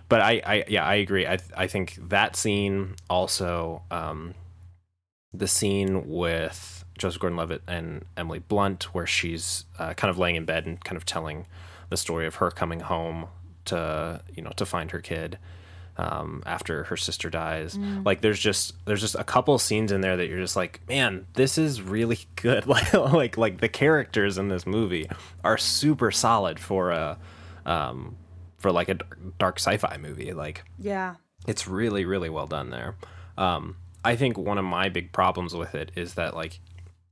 [0.10, 1.26] but I, I, yeah, I agree.
[1.26, 4.34] I, I think that scene also, um,
[5.34, 10.46] the scene with Joseph Gordon-Levitt and Emily Blunt, where she's uh, kind of laying in
[10.46, 11.46] bed and kind of telling
[11.90, 13.28] the story of her coming home
[13.66, 15.38] to, you know, to find her kid
[15.98, 17.78] um, after her sister dies.
[18.06, 21.26] Like, there's just there's just a couple scenes in there that you're just like, man,
[21.34, 22.66] this is really good.
[22.68, 25.10] Like, like, like the characters in this movie
[25.44, 27.18] are super solid for a,
[27.66, 28.16] um,
[28.58, 28.98] for like a
[29.38, 30.34] dark sci-fi movie.
[30.34, 31.16] Like, yeah.
[31.48, 32.96] it's really really well done there
[33.38, 36.60] um i think one of my big problems with it is that like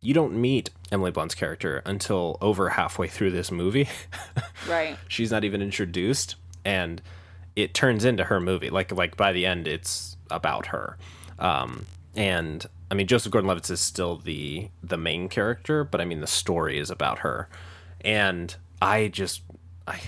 [0.03, 3.87] you don't meet emily blunt's character until over halfway through this movie.
[4.69, 4.97] Right.
[5.09, 7.01] she's not even introduced and
[7.55, 8.69] it turns into her movie.
[8.69, 10.97] Like like by the end it's about her.
[11.39, 11.85] Um
[12.15, 16.27] and i mean joseph gordon-levitt is still the the main character but i mean the
[16.27, 17.49] story is about her.
[18.01, 19.41] And i just
[19.87, 19.99] i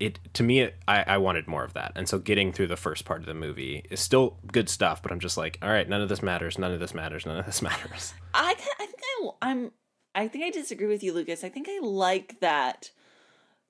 [0.00, 1.92] it to me it, I, I wanted more of that.
[1.94, 5.10] And so getting through the first part of the movie is still good stuff but
[5.12, 6.58] i'm just like all right none of this matters.
[6.58, 7.24] None of this matters.
[7.26, 8.12] None of this matters.
[8.34, 8.54] I
[9.42, 9.72] I'm
[10.14, 11.42] I think I disagree with you, Lucas.
[11.42, 12.90] I think I like that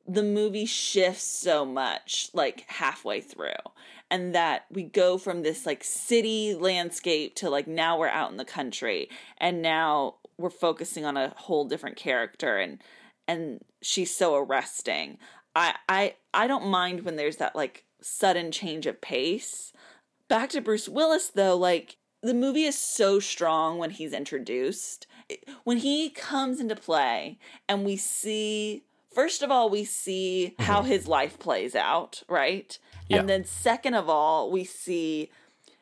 [0.07, 3.53] the movie shifts so much like halfway through
[4.11, 8.37] and that we go from this like city landscape to like now we're out in
[8.37, 12.83] the country and now we're focusing on a whole different character and
[13.27, 15.19] and she's so arresting.
[15.55, 19.73] I I I don't mind when there's that like sudden change of pace.
[20.29, 25.07] Back to Bruce Willis though, like the movie is so strong when he's introduced.
[25.65, 30.63] When he comes into play and we see first of all we see mm-hmm.
[30.65, 32.79] how his life plays out, right?
[33.09, 33.19] Yeah.
[33.19, 35.31] And then second of all, we see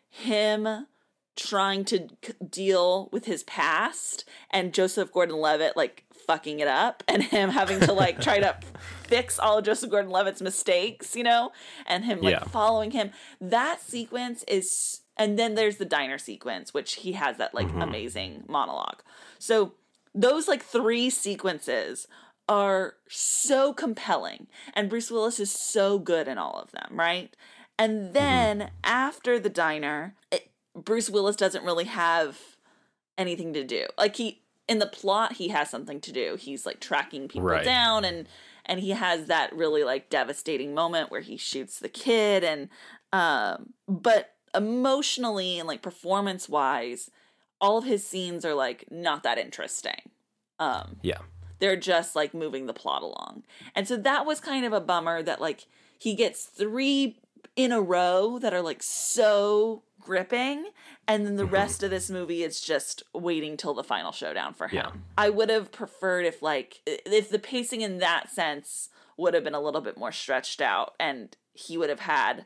[0.08, 0.86] him
[1.34, 2.08] trying to
[2.48, 7.92] deal with his past and Joseph Gordon-Levitt like fucking it up and him having to
[7.92, 8.56] like try to
[9.04, 11.52] fix all of Joseph Gordon-Levitt's mistakes, you know,
[11.86, 12.44] and him like Yeah.
[12.44, 13.10] following him.
[13.40, 18.44] That sequence is and then there's the diner sequence which he has that like amazing
[18.48, 19.02] monologue.
[19.38, 19.74] So
[20.14, 22.06] those like three sequences
[22.48, 27.34] are so compelling and Bruce Willis is so good in all of them, right?
[27.78, 32.38] And then after the diner, it, Bruce Willis doesn't really have
[33.18, 33.86] anything to do.
[33.98, 36.36] Like he in the plot he has something to do.
[36.38, 37.64] He's like tracking people Right.
[37.64, 38.28] down and
[38.66, 42.68] and he has that really like devastating moment where he shoots the kid and
[43.12, 47.10] um but emotionally and like performance wise
[47.60, 50.10] all of his scenes are like not that interesting.
[50.58, 51.18] Um yeah
[51.60, 53.44] they're just like moving the plot along.
[53.76, 57.20] And so that was kind of a bummer that like he gets three
[57.54, 60.66] in a row that are like so gripping
[61.06, 61.54] and then the Mm-hmm.
[61.54, 64.74] rest of this movie is just waiting till the final showdown for him.
[64.86, 64.90] Yeah.
[65.16, 69.54] I would have preferred if like if the pacing in that sense would have been
[69.54, 72.44] a little bit more stretched out and he would have had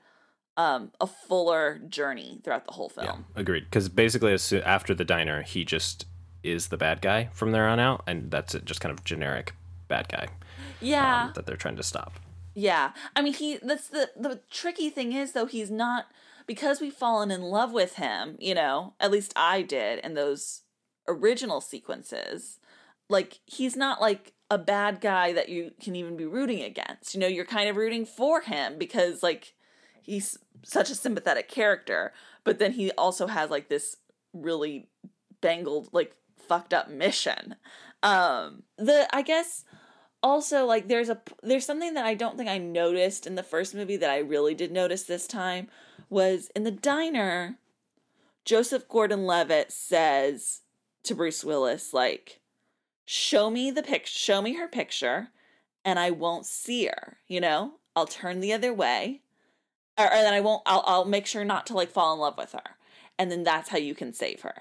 [0.57, 3.07] um a fuller journey throughout the whole film.
[3.07, 3.65] Yeah, agreed.
[3.65, 6.07] Because basically, as soo- after the diner, he just
[6.43, 9.55] is the bad guy from there on out, and that's it, just kind of generic
[9.89, 10.29] bad guy
[10.81, 11.25] Yeah.
[11.25, 12.19] um, that they're trying to stop.
[12.55, 12.93] Yeah.
[13.15, 16.07] I mean he that's the the tricky thing is though he's not
[16.47, 20.63] because we've fallen in love with him, you know, at least I did in those
[21.09, 22.59] original sequences.
[23.09, 27.15] Like he's not like a bad guy that you can even be rooting against.
[27.15, 29.55] You know, you're kind of rooting for him because like
[30.07, 32.13] he's such a sympathetic character,
[32.45, 33.97] but then he also has like this
[34.33, 34.89] really
[35.41, 37.57] bangled like fucked up mission.
[38.03, 39.65] Um the I guess
[40.23, 43.75] also like there's a there's something that I don't think I noticed in the first
[43.75, 45.69] movie that I really did notice this time
[46.09, 47.59] was in the diner
[48.45, 50.63] Joseph Gordon-Levitt says
[51.03, 52.41] to Bruce Willis like
[53.05, 55.29] show me the pic show me her picture
[55.85, 57.75] and I won't see her, you know?
[57.95, 59.23] I'll turn the other way.
[59.99, 62.37] Or, or then I won't I'll I'll make sure not to like fall in love
[62.37, 62.77] with her.
[63.19, 64.55] And then that's how you can save her.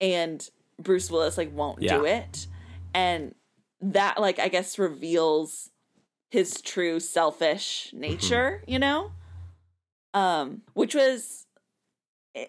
[0.00, 0.46] And
[0.78, 2.46] Bruce Willis like won't do it.
[2.94, 3.34] And
[3.80, 5.70] that like I guess reveals
[6.30, 9.12] his true selfish nature, you know?
[10.14, 11.46] Um which was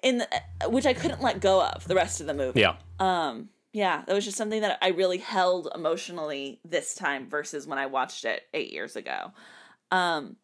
[0.03, 0.27] in the,
[0.67, 2.59] which I couldn't let go of the rest of the movie.
[2.59, 7.65] Yeah, Um yeah, that was just something that I really held emotionally this time versus
[7.65, 9.31] when I watched it eight years ago.
[9.91, 10.35] Um,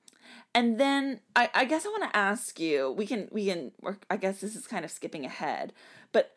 [0.57, 2.91] and then I, I guess I want to ask you.
[2.91, 3.71] We can we can.
[4.09, 5.71] I guess this is kind of skipping ahead,
[6.11, 6.33] but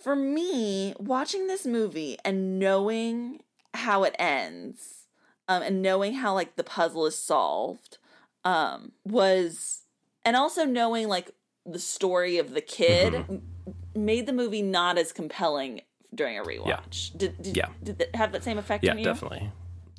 [0.00, 3.40] for me, watching this movie and knowing
[3.74, 5.08] how it ends,
[5.48, 7.98] um, and knowing how like the puzzle is solved,
[8.44, 9.82] um, was,
[10.24, 11.32] and also knowing like
[11.66, 14.04] the story of the kid Mm-hmm.
[14.04, 15.80] made the movie not as compelling
[16.14, 17.16] during a rewatch.
[17.18, 17.68] Did, did Yeah.
[17.82, 19.04] did that have that same effect Yeah, on you?
[19.04, 19.50] definitely.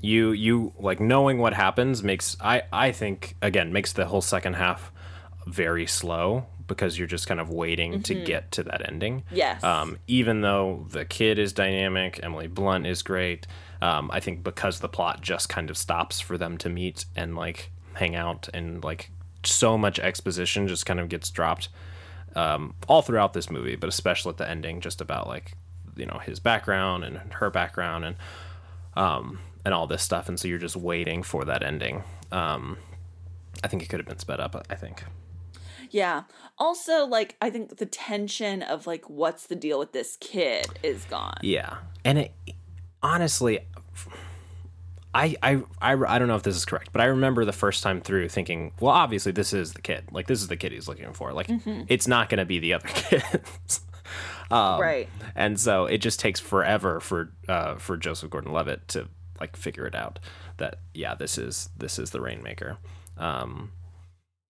[0.03, 4.55] You you like knowing what happens makes I I think again makes the whole second
[4.55, 4.91] half
[5.47, 9.23] very slow because you're just kind of waiting to get to that ending.
[9.31, 9.63] Yes.
[9.63, 13.47] Um, even though the kid is dynamic, Emily Blunt is great.
[13.81, 17.35] Um, I think because the plot just kind of stops for them to meet and
[17.35, 19.09] like hang out and like
[19.45, 21.69] so much exposition just kind of gets dropped
[22.35, 25.53] um, all throughout this movie, but especially at the ending, just about like
[25.95, 28.15] you know his background and her background and
[28.95, 32.03] um, and all this stuff, and so you're just waiting for that ending.
[32.31, 32.77] Um,
[33.63, 34.65] I think it could have been sped up.
[34.69, 35.03] I think.
[35.89, 36.23] Yeah.
[36.57, 41.05] Also, like I think the tension of like what's the deal with this kid is
[41.05, 41.37] gone.
[41.41, 42.31] Yeah, and it
[43.01, 43.59] honestly,
[45.13, 47.83] I, I I I don't know if this is correct, but I remember the first
[47.83, 50.05] time through thinking, well, obviously this is the kid.
[50.11, 51.31] Like this is the kid he's looking for.
[51.33, 51.47] Like
[51.87, 53.81] it's not going to be the other kids.
[54.49, 55.07] um, Right.
[55.35, 59.07] And so it just takes forever for uh, for Joseph Gordon-Levitt to
[59.43, 60.19] like figure it out
[60.57, 62.77] that yeah, this is this is the Rainmaker.
[63.17, 63.71] Um,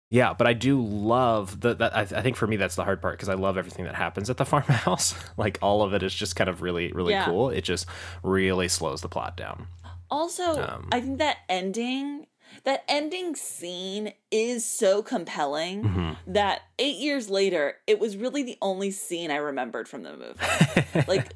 [0.09, 1.97] yeah, but I do love the, that.
[1.97, 4.29] I, I think for me that's the hard part because I love everything that happens
[4.29, 5.15] at the farmhouse.
[5.37, 7.25] like all of it is just kind of really really Yeah.
[7.25, 7.49] cool.
[7.49, 7.87] It just
[8.21, 9.67] really slows the plot down.
[10.11, 12.27] Also, Um, I think that ending
[12.65, 16.33] that ending scene is so compelling Mm-hmm.
[16.33, 21.05] that 8 years later it was really the only scene I remembered from the movie.
[21.07, 21.31] like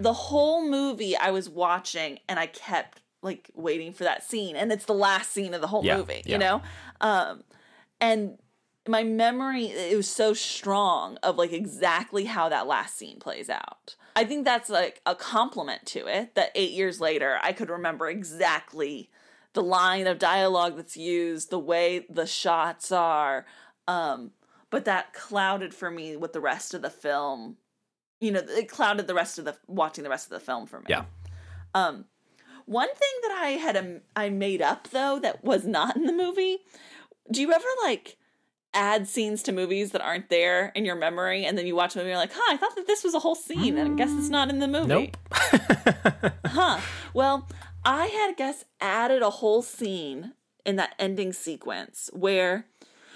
[0.00, 4.70] the whole movie I was watching and I kept like waiting for that scene and
[4.70, 6.32] it's the last scene of the whole Yeah, movie, yeah.
[6.32, 6.62] you know?
[7.00, 7.42] Um
[8.00, 8.38] and
[8.88, 13.96] my memory it was so strong of like exactly how that last scene plays out.
[14.16, 18.08] I think that's like a compliment to it that 8 years later I could remember
[18.08, 19.10] exactly
[19.54, 23.46] the line of dialogue that's used, the way the shots are
[23.88, 24.30] um
[24.70, 27.56] but that clouded for me with the rest of the film.
[28.20, 30.80] You know, it clouded the rest of the watching the rest of the film for
[30.80, 30.86] me.
[30.88, 31.04] Yeah.
[31.74, 32.06] Um,
[32.66, 36.12] one thing that I had um, I made up though that was not in the
[36.12, 36.58] movie.
[37.30, 38.16] Do you ever like
[38.74, 42.00] add scenes to movies that aren't there in your memory, and then you watch the
[42.00, 43.96] movie and you're like, "Huh, I thought that this was a whole scene, and I
[43.96, 45.16] guess it's not in the movie." Nope.
[46.46, 46.80] huh.
[47.14, 47.48] Well,
[47.84, 50.32] I had, I guess, added a whole scene
[50.66, 52.66] in that ending sequence where,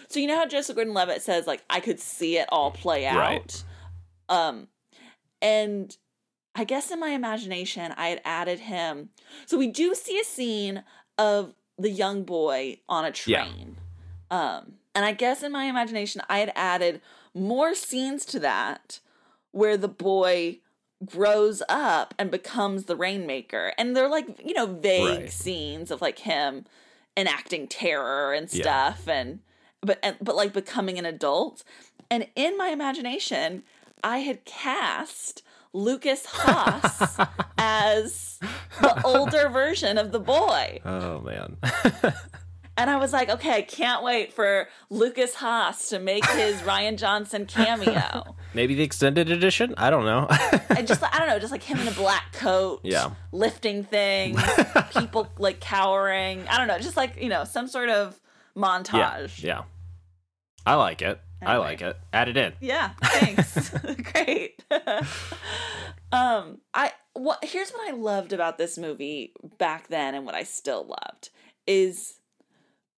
[0.09, 3.19] so you know how Joseph Gordon-Levitt says, like, I could see it all play out.
[3.19, 3.65] Right.
[4.29, 4.69] Um,
[5.43, 5.97] and
[6.55, 9.11] I guess in my imagination, I had added him.
[9.47, 10.85] So we do see a scene
[11.19, 13.45] of the young boy on a Yeah.
[13.45, 13.77] train.
[14.31, 17.01] Um, and I guess in my imagination, I had added
[17.35, 19.01] more scenes to that
[19.51, 20.59] where the boy
[21.05, 23.73] grows up and becomes the rainmaker.
[23.79, 25.31] And they're like, you know, vague Right.
[25.31, 26.67] scenes of like him
[27.17, 28.63] enacting terror and Yeah.
[28.63, 29.41] stuff and
[29.81, 31.65] but and, but like becoming an adult.
[32.11, 33.65] And in my imagination,
[34.03, 37.19] I had cast Lukas Haas
[37.59, 38.39] as
[38.81, 40.81] the older version of the boy.
[40.85, 41.57] Oh man.
[42.75, 46.97] And I was like, okay, I can't wait for Lukas Haas to make his Rian
[46.97, 48.35] Johnson cameo.
[48.55, 49.75] Maybe the extended edition.
[49.77, 50.27] I don't know.
[50.31, 53.11] I just, I don't know, just like him in a black coat, Yeah.
[53.31, 54.43] lifting things,
[54.97, 56.49] people like cowering.
[56.49, 58.19] I don't know, just like you know, some sort of
[58.57, 58.63] yeah.
[58.63, 59.43] montage.
[59.43, 59.65] Yeah.
[60.65, 61.21] I like it.
[61.45, 61.97] I like it.
[62.13, 62.53] Add it in.
[62.61, 63.71] Yeah, thanks.
[64.13, 64.63] Great.
[66.13, 70.45] um, I what here's what I loved about this movie back then and what I
[70.45, 71.31] still loved
[71.67, 72.19] is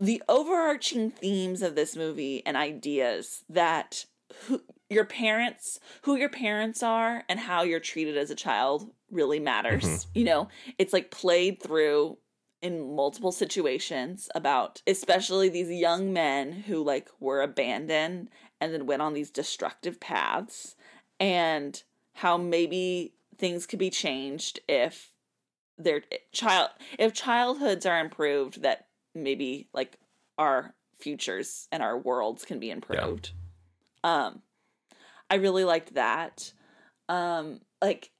[0.01, 4.05] the overarching themes of this movie and ideas that
[4.47, 9.41] who your parents who your parents are and how you're treated as a child really
[9.41, 10.07] matters.
[10.15, 12.19] You know, it's like played through
[12.65, 19.03] in multiple situations about especially these young men who like were abandoned and then went
[19.03, 20.75] on these destructive paths
[21.21, 21.83] and
[22.15, 25.13] how maybe things could be changed if
[25.77, 26.01] their
[26.33, 29.99] child if childhoods are improved that maybe like
[30.39, 33.33] our futures and our worlds can be improved.
[34.03, 34.41] Um
[35.29, 36.51] i really liked that.
[37.11, 38.11] Um like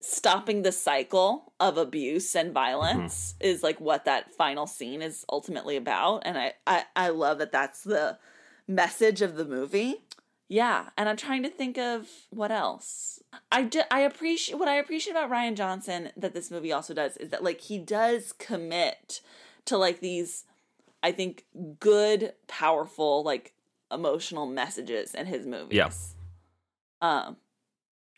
[0.00, 5.76] stopping the cycle of abuse and violence is like what that final scene is ultimately
[5.76, 8.18] about and I, I i love that that's the
[8.66, 10.00] message of the movie
[10.50, 13.22] yeah, and I'm trying to think of what else.
[13.52, 17.16] I do, I appreciate what I appreciate about Rian Johnson that this movie also does
[17.18, 19.20] is that like he does commit
[19.66, 20.44] to like these
[21.04, 21.44] I think
[21.78, 23.54] good, powerful, like
[23.92, 25.76] emotional messages in his movies.
[25.76, 25.90] Yeah.
[27.00, 27.36] Um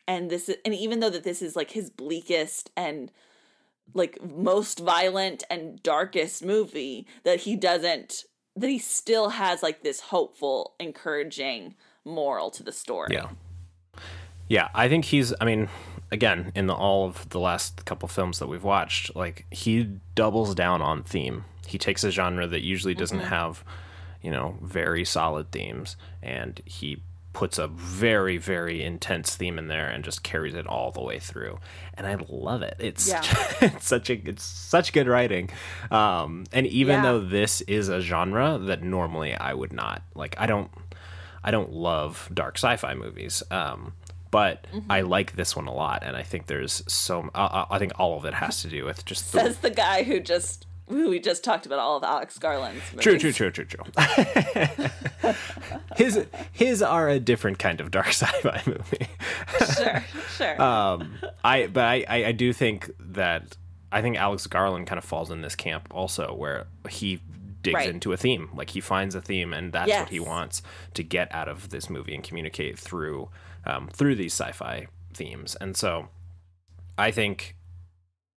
[0.07, 3.11] and this is, and even though that this is like his bleakest and
[3.95, 8.25] like most violent and darkest movie that he doesn't
[8.57, 11.75] that he still has like this hopeful encouraging
[12.05, 13.29] moral to the story Yeah.
[14.49, 15.69] Yeah, I think he's I mean,
[16.11, 20.55] again, in the, all of the last couple films that we've watched, like he doubles
[20.55, 21.45] down on theme.
[21.67, 23.29] He takes a genre that usually doesn't mm-hmm.
[23.29, 23.65] have,
[24.21, 27.03] you know, very solid themes and he
[27.33, 31.19] puts a very very intense theme in there and just carries it all the way
[31.19, 31.59] through
[31.95, 33.23] and i love it it's, Yeah.
[33.63, 35.49] it's such a it's such good writing
[35.91, 37.03] um and even Yeah.
[37.03, 40.71] though this is a genre that normally i would not like i don't
[41.45, 43.95] I don't love dark sci-fi movies, um,
[44.31, 45.09] but I Mm-hmm.
[45.11, 47.31] like this one a lot, and I think there's so.
[47.35, 50.05] I, I think all of it has to do with just the, says the guy
[50.05, 50.69] who just
[51.09, 53.03] we just talked about all of alex garland's movies.
[53.03, 55.35] true, true, true, true, true.
[55.97, 59.09] his his are a different kind of dark sci-fi movie.
[59.77, 60.05] sure
[60.37, 63.57] sure um, I but I, I I do think that
[63.91, 67.21] I think Alex Garland kind of falls in this camp also, where he
[67.61, 67.91] digs Right.
[67.91, 70.63] into a theme, like he finds a theme, and that's what he wants
[70.95, 73.29] to get out of this movie and communicate through
[73.67, 75.57] um, through these sci-fi themes.
[75.61, 76.09] And so,
[76.97, 77.55] I think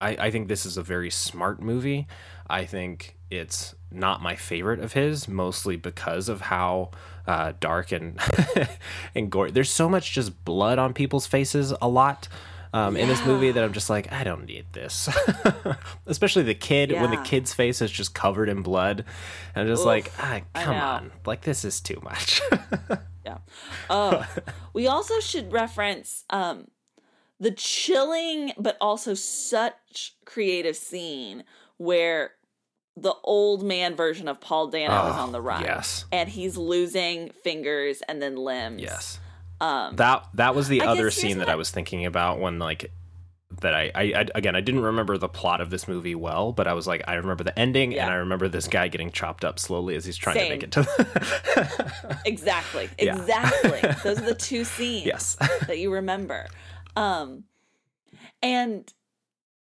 [0.05, 2.07] I, I think this is a very smart movie.
[2.47, 6.91] I think it's not my favorite of his, mostly because of how
[7.25, 8.19] uh, dark and
[9.15, 9.49] and gory.
[9.49, 12.27] There's so much just blood on people's faces a lot
[12.71, 15.09] um, in this movie that I'm just like, I don't need this.
[16.05, 19.05] Especially the kid when the kid's face is just covered in blood,
[19.55, 22.41] and I'm just like, ah, come on, like this is too much.
[23.25, 23.37] Yeah.
[23.89, 24.23] Oh,
[24.73, 26.67] we also should reference um,
[27.39, 31.43] the chilling but also such creative scene
[31.77, 32.31] where
[32.97, 35.61] the old man version of Paul Dano is Oh, on the run.
[35.63, 36.05] yes.
[36.13, 38.81] And he's losing fingers and then limbs.
[38.81, 39.19] yes.
[39.61, 42.91] Um, that that was the I other scene that I was thinking about when like
[43.61, 46.67] that I, I, I again I didn't remember the plot of this movie well, but
[46.67, 48.03] I was like I remember the ending Yeah.
[48.05, 50.47] and I remember this guy getting chopped up slowly as he's trying Same.
[50.47, 52.19] to make it to the...
[52.25, 52.89] exactly.
[52.97, 53.81] Exactly.
[54.03, 55.35] Those are the two scenes yes
[55.67, 56.47] that you remember.
[56.95, 57.43] Um,
[58.41, 58.91] and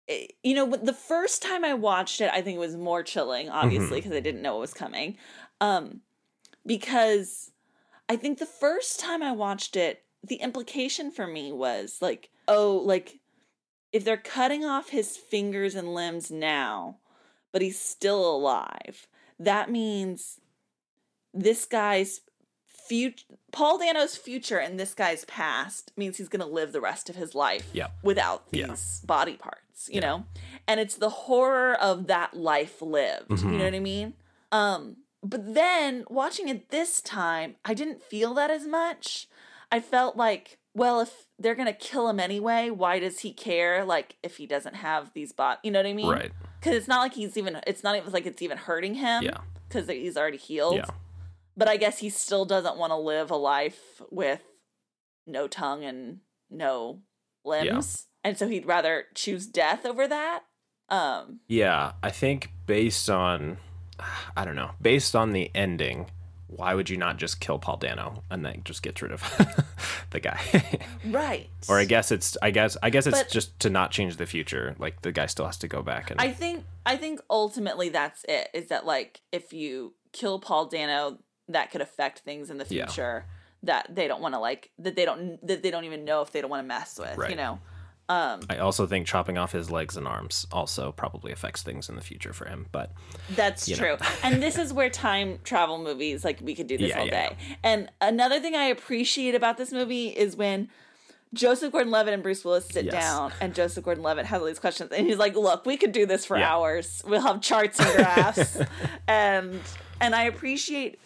[0.07, 3.49] eh, you know, the first time I watched it, I think it was more chilling,
[3.49, 5.17] obviously, because I didn't know it was coming.
[5.61, 6.01] Um,
[6.65, 7.51] because
[8.09, 12.81] I think the first time I watched it, the implication for me was like, oh,
[12.83, 13.19] like
[13.91, 16.97] if they're cutting off his fingers and limbs now,
[17.51, 19.07] but he's still alive,
[19.39, 20.39] that means
[21.33, 22.21] this guy's
[22.87, 27.09] future Paul Dano's future and this guy's past means he's going to live the rest
[27.09, 27.69] of his life
[28.03, 28.61] without these
[29.01, 29.05] Yeah.
[29.07, 30.25] body parts, you know?
[30.67, 33.51] And it's the horror of that life lived, Mm-hmm.
[33.51, 34.13] you know what I mean?
[34.51, 39.27] Um but then watching it this time, I didn't feel that as much.
[39.71, 43.83] I felt like, well, if they're going to kill him anyway, why does he care
[43.83, 46.09] like if he doesn't have these bot, you know what I mean?
[46.11, 46.31] right
[46.61, 49.39] Cuz it's not like he's even it's not even like it's even hurting him Yeah.
[49.69, 50.85] cuz he's already healed yeah
[51.57, 54.41] but I guess he still doesn't want to live a life with
[55.27, 57.01] no tongue and no
[57.43, 58.07] limbs.
[58.23, 60.43] And so he'd rather choose death over that.
[60.89, 63.57] Um yeah I think based on
[64.37, 66.11] I don't know based on the ending
[66.47, 69.21] why would you not just kill Paul Dano and then just get rid of
[70.11, 70.39] the guy
[71.07, 71.49] right.
[71.67, 74.27] or I guess it's I guess I guess it's But- just to not change the
[74.27, 77.89] future like the guy still has to go back and I think I think ultimately
[77.89, 78.49] that's it.
[78.53, 81.17] Is that like if you kill Paul Dano,
[81.49, 82.85] that could affect things in the Yeah.
[82.85, 83.25] future
[83.63, 86.31] that they don't want to like that they don't that they don't even know if
[86.31, 87.29] they don't want to mess with.
[87.29, 87.59] You know.
[88.07, 91.95] Um I also think chopping off his legs and arms also probably affects things in
[91.95, 92.67] the future for him.
[92.71, 92.91] But
[93.31, 93.97] That's true.
[94.23, 97.29] and this is where time travel movies, like we could do this Yeah, all yeah,
[97.29, 97.37] day.
[97.63, 100.69] And another thing I appreciate about this movie is when
[101.33, 102.93] Joseph Gordon Levitt and Bruce Willis sit Yes.
[102.93, 105.91] down and Joseph Gordon Levitt has all these questions and he's like, Look, we could
[105.91, 106.53] do this for Yeah.
[106.53, 107.01] hours.
[107.07, 108.57] We'll have charts and graphs.
[109.07, 109.59] and
[109.99, 110.99] and I appreciate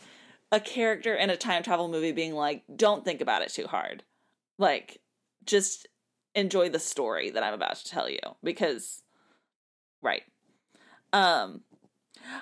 [0.51, 4.03] a character in a time travel movie being like, Don't think about it too hard.
[4.57, 5.01] Like,
[5.45, 5.87] just
[6.35, 8.19] enjoy the story that I'm about to tell you.
[8.43, 9.01] Because
[10.01, 10.23] right.
[11.13, 11.61] Um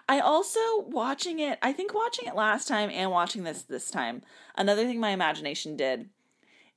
[0.10, 4.24] I also watching it, I think watching it last time and watching this this time,
[4.55, 6.10] another thing my imagination did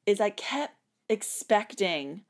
[0.06, 0.74] is I kept
[1.08, 2.22] expecting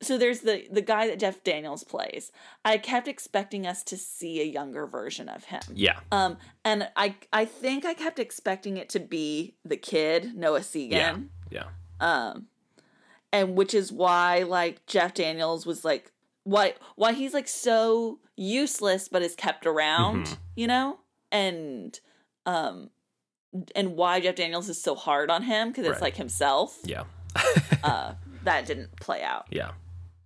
[0.00, 2.30] so there's the the guy that Jeff Daniels plays.
[2.64, 5.60] I kept expecting us to see a younger version of him.
[5.74, 5.98] Yeah.
[6.12, 11.28] Um, and I I think I kept expecting it to be the kid Noah Segan.
[11.50, 11.64] Yeah.
[12.00, 12.46] Um,
[13.32, 16.12] and which is why like Jeff Daniels was like
[16.44, 20.36] why why he's like so useless but is kept around, Mhm.
[20.56, 21.00] you know,
[21.32, 21.98] and
[22.46, 22.90] um,
[23.74, 26.02] and why Jeff Daniels is so hard on him because it's Right.
[26.02, 26.78] like himself.
[26.84, 27.04] Yeah.
[27.82, 29.46] Uh, that didn't play out.
[29.50, 29.72] Yeah.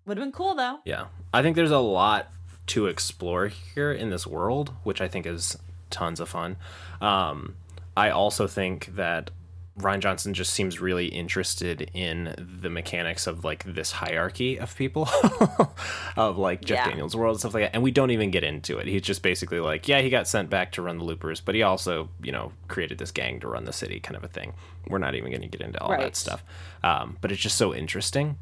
[0.06, 0.78] Would have been cool though.
[0.84, 1.06] Yeah.
[1.32, 2.28] I think there's a lot
[2.68, 5.56] to explore here in this world, which I think is
[5.90, 6.56] tons of fun.
[7.00, 7.56] Um,
[7.96, 9.30] I also think that
[9.78, 15.08] Rian Johnson just seems really interested in the mechanics of like this hierarchy of people
[16.16, 16.88] of like Jeff Yeah.
[16.90, 17.70] Daniels' world and stuff like that.
[17.74, 18.86] And we don't even get into it.
[18.86, 21.62] He's just basically like, yeah, he got sent back to run the loopers, but he
[21.62, 24.52] also, you know, created this gang to run the city kind of a thing.
[24.88, 26.00] We're not even going to get into all Right.
[26.00, 26.44] that stuff.
[26.84, 28.36] Um, but it's just so interesting.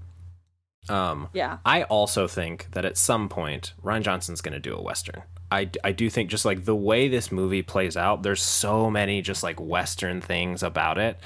[0.89, 1.59] Um, Yeah.
[1.65, 5.23] I also think that at some point Rian Johnson's going to do a western.
[5.53, 9.21] I, I do think just like the way this movie plays out, there's so many
[9.21, 11.19] just like western things about it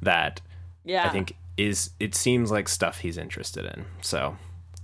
[0.00, 0.40] that
[0.84, 1.04] Yeah.
[1.06, 3.84] I think is it seems like stuff he's interested in.
[4.00, 4.36] So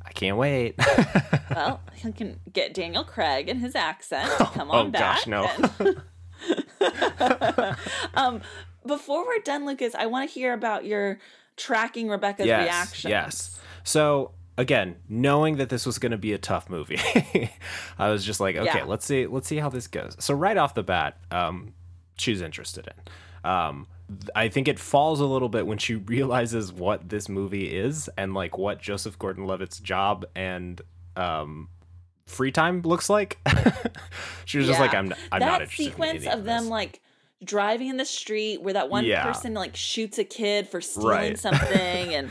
[0.04, 0.74] I can't wait.
[1.54, 5.24] well, he can get Daniel Craig and his accent to come on oh back.
[5.24, 5.48] gosh, no.
[8.14, 8.40] um,
[8.86, 11.18] before we're done, Lucas, I want to hear about your
[11.56, 13.10] tracking Rebecca's yes, reaction.
[13.10, 13.60] yes.
[13.88, 17.00] So again, knowing that this was going to be a tough movie,
[17.98, 18.84] I was just like, okay, Yeah.
[18.84, 20.14] let's see, let's see how this goes.
[20.18, 21.72] So right off the bat, um,
[22.18, 23.50] she's interested in.
[23.50, 23.86] Um,
[24.36, 28.34] I think it falls a little bit when she realizes what this movie is and
[28.34, 30.82] like what Joseph Gordon-Levitt's job and
[31.16, 31.70] um,
[32.26, 33.38] free time looks like.
[34.44, 35.86] she was just like, I'm, I'm that not interested.
[35.86, 37.00] in sequence any of them like
[37.44, 39.22] driving in the street where that one Yeah.
[39.24, 41.38] person like shoots a kid for stealing Right.
[41.38, 42.30] something and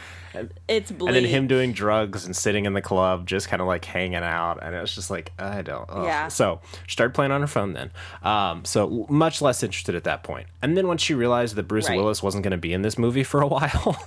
[0.68, 1.08] it's bleak.
[1.08, 4.16] and then him doing drugs and sitting in the club, just kind of like hanging
[4.18, 5.86] out, and it was just like I don't.
[5.90, 6.06] ugh.
[6.06, 6.28] Yeah.
[6.28, 7.90] So she started playing on her phone then.
[8.22, 10.48] Um, so much less interested at that point.
[10.62, 11.98] And then once she realized that Bruce Right.
[11.98, 13.98] Willis wasn't going to be in this movie for a while,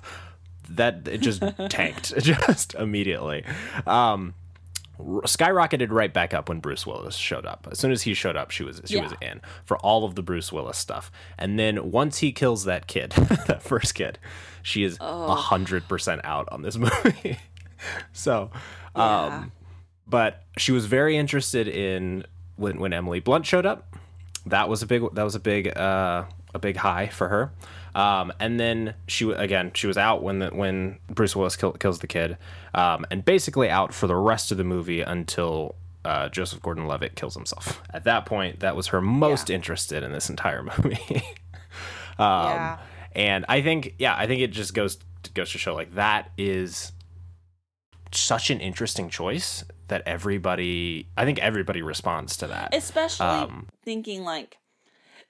[0.68, 3.42] that it just tanked just immediately.
[3.86, 4.34] Um,
[5.00, 7.68] skyrocketed right back up when Bruce Willis showed up.
[7.70, 10.22] As soon as he showed up, she was she was in for all of the
[10.22, 11.10] Bruce Willis stuff.
[11.38, 13.10] And then once he kills that kid,
[13.46, 14.18] that first kid,
[14.62, 17.38] she is a hundred percent out on this movie.
[18.12, 18.50] so,
[18.94, 19.52] um,
[20.06, 22.24] but she was very interested in
[22.56, 23.96] when when Emily Blunt showed up.
[24.46, 26.24] That was a big that was a big uh,
[26.54, 27.52] a big high for her.
[27.94, 31.98] Um, and then she again she was out when the, when Bruce Willis kill, kills
[31.98, 32.36] the kid,
[32.74, 35.74] um, and basically out for the rest of the movie until
[36.04, 37.82] uh, Joseph Gordon-Levitt kills himself.
[37.92, 40.98] At that point, that was her most interested in this entire movie.
[42.18, 42.78] um, Yeah.
[43.12, 44.98] And I think yeah, I think it just goes
[45.34, 46.92] goes to show like that is
[48.12, 52.72] such an interesting choice that everybody I think everybody responds to that.
[52.72, 54.58] especially Um, thinking like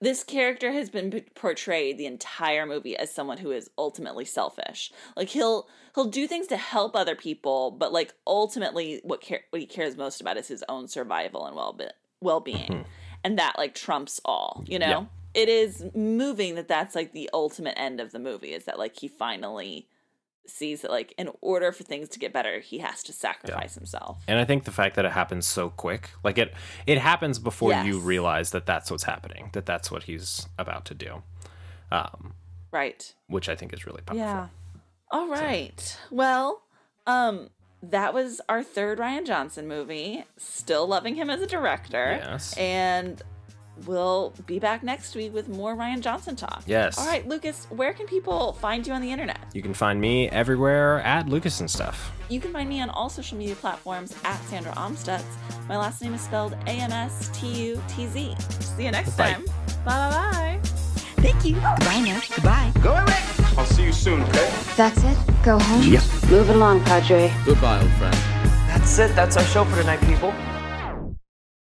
[0.01, 4.90] this character has been portrayed the entire movie as someone who is ultimately selfish.
[5.16, 9.61] Like he'll he'll do things to help other people, but like ultimately what care- what
[9.61, 11.88] he cares most about is his own survival and well be-
[12.20, 12.72] well-being.
[12.72, 12.82] Hmm.
[13.22, 14.86] And that like trumps all, you know?
[14.86, 15.05] Yeah.
[15.32, 18.98] It is moving that that's like the ultimate end of the movie is that like
[18.98, 19.86] he finally
[20.51, 24.18] sees that like in order for things to get better, he has to sacrifice himself.
[24.28, 26.53] And I think the fact that it happens so quick, like it,
[26.86, 30.94] it happens before you realize that that's what's happening, that that's what he's about to
[30.94, 31.22] do,
[31.90, 32.34] um,
[32.72, 33.14] Right.
[33.28, 34.24] which I think is really powerful.
[34.24, 34.48] Yeah.
[35.11, 35.98] All right.
[36.11, 36.62] Well,
[37.07, 37.51] um,
[37.82, 40.24] that was our third Rian Johnson movie.
[40.36, 42.18] Still loving him as a director.
[42.22, 42.57] Yes.
[42.57, 43.20] And
[43.87, 46.62] we'll be back next week with more Rian Johnson talk.
[46.66, 46.99] Yes.
[46.99, 49.39] All right, Lucas, where can people find you on the internet?
[49.53, 52.12] You can find me everywhere at Lucas and stuff.
[52.28, 55.24] You can find me on all social media platforms at Sandra Amstutz.
[55.68, 58.35] My last name is spelled A M S T U T Z.
[58.61, 59.33] See you next Bye.
[59.33, 59.45] time.
[59.85, 60.61] Bye bye bye.
[61.22, 61.55] Thank you.
[61.55, 62.20] Goodbye now.
[62.35, 62.72] Goodbye.
[62.83, 63.18] Go away.
[63.59, 64.51] I'll see you soon, okay?
[64.76, 65.18] That's it?
[65.43, 65.83] Go home?
[65.83, 66.03] Yep.
[66.31, 67.33] Moving along, Padre.
[67.45, 68.14] Goodbye, old friend.
[68.68, 69.14] That's it.
[69.14, 70.33] That's our show for tonight, people.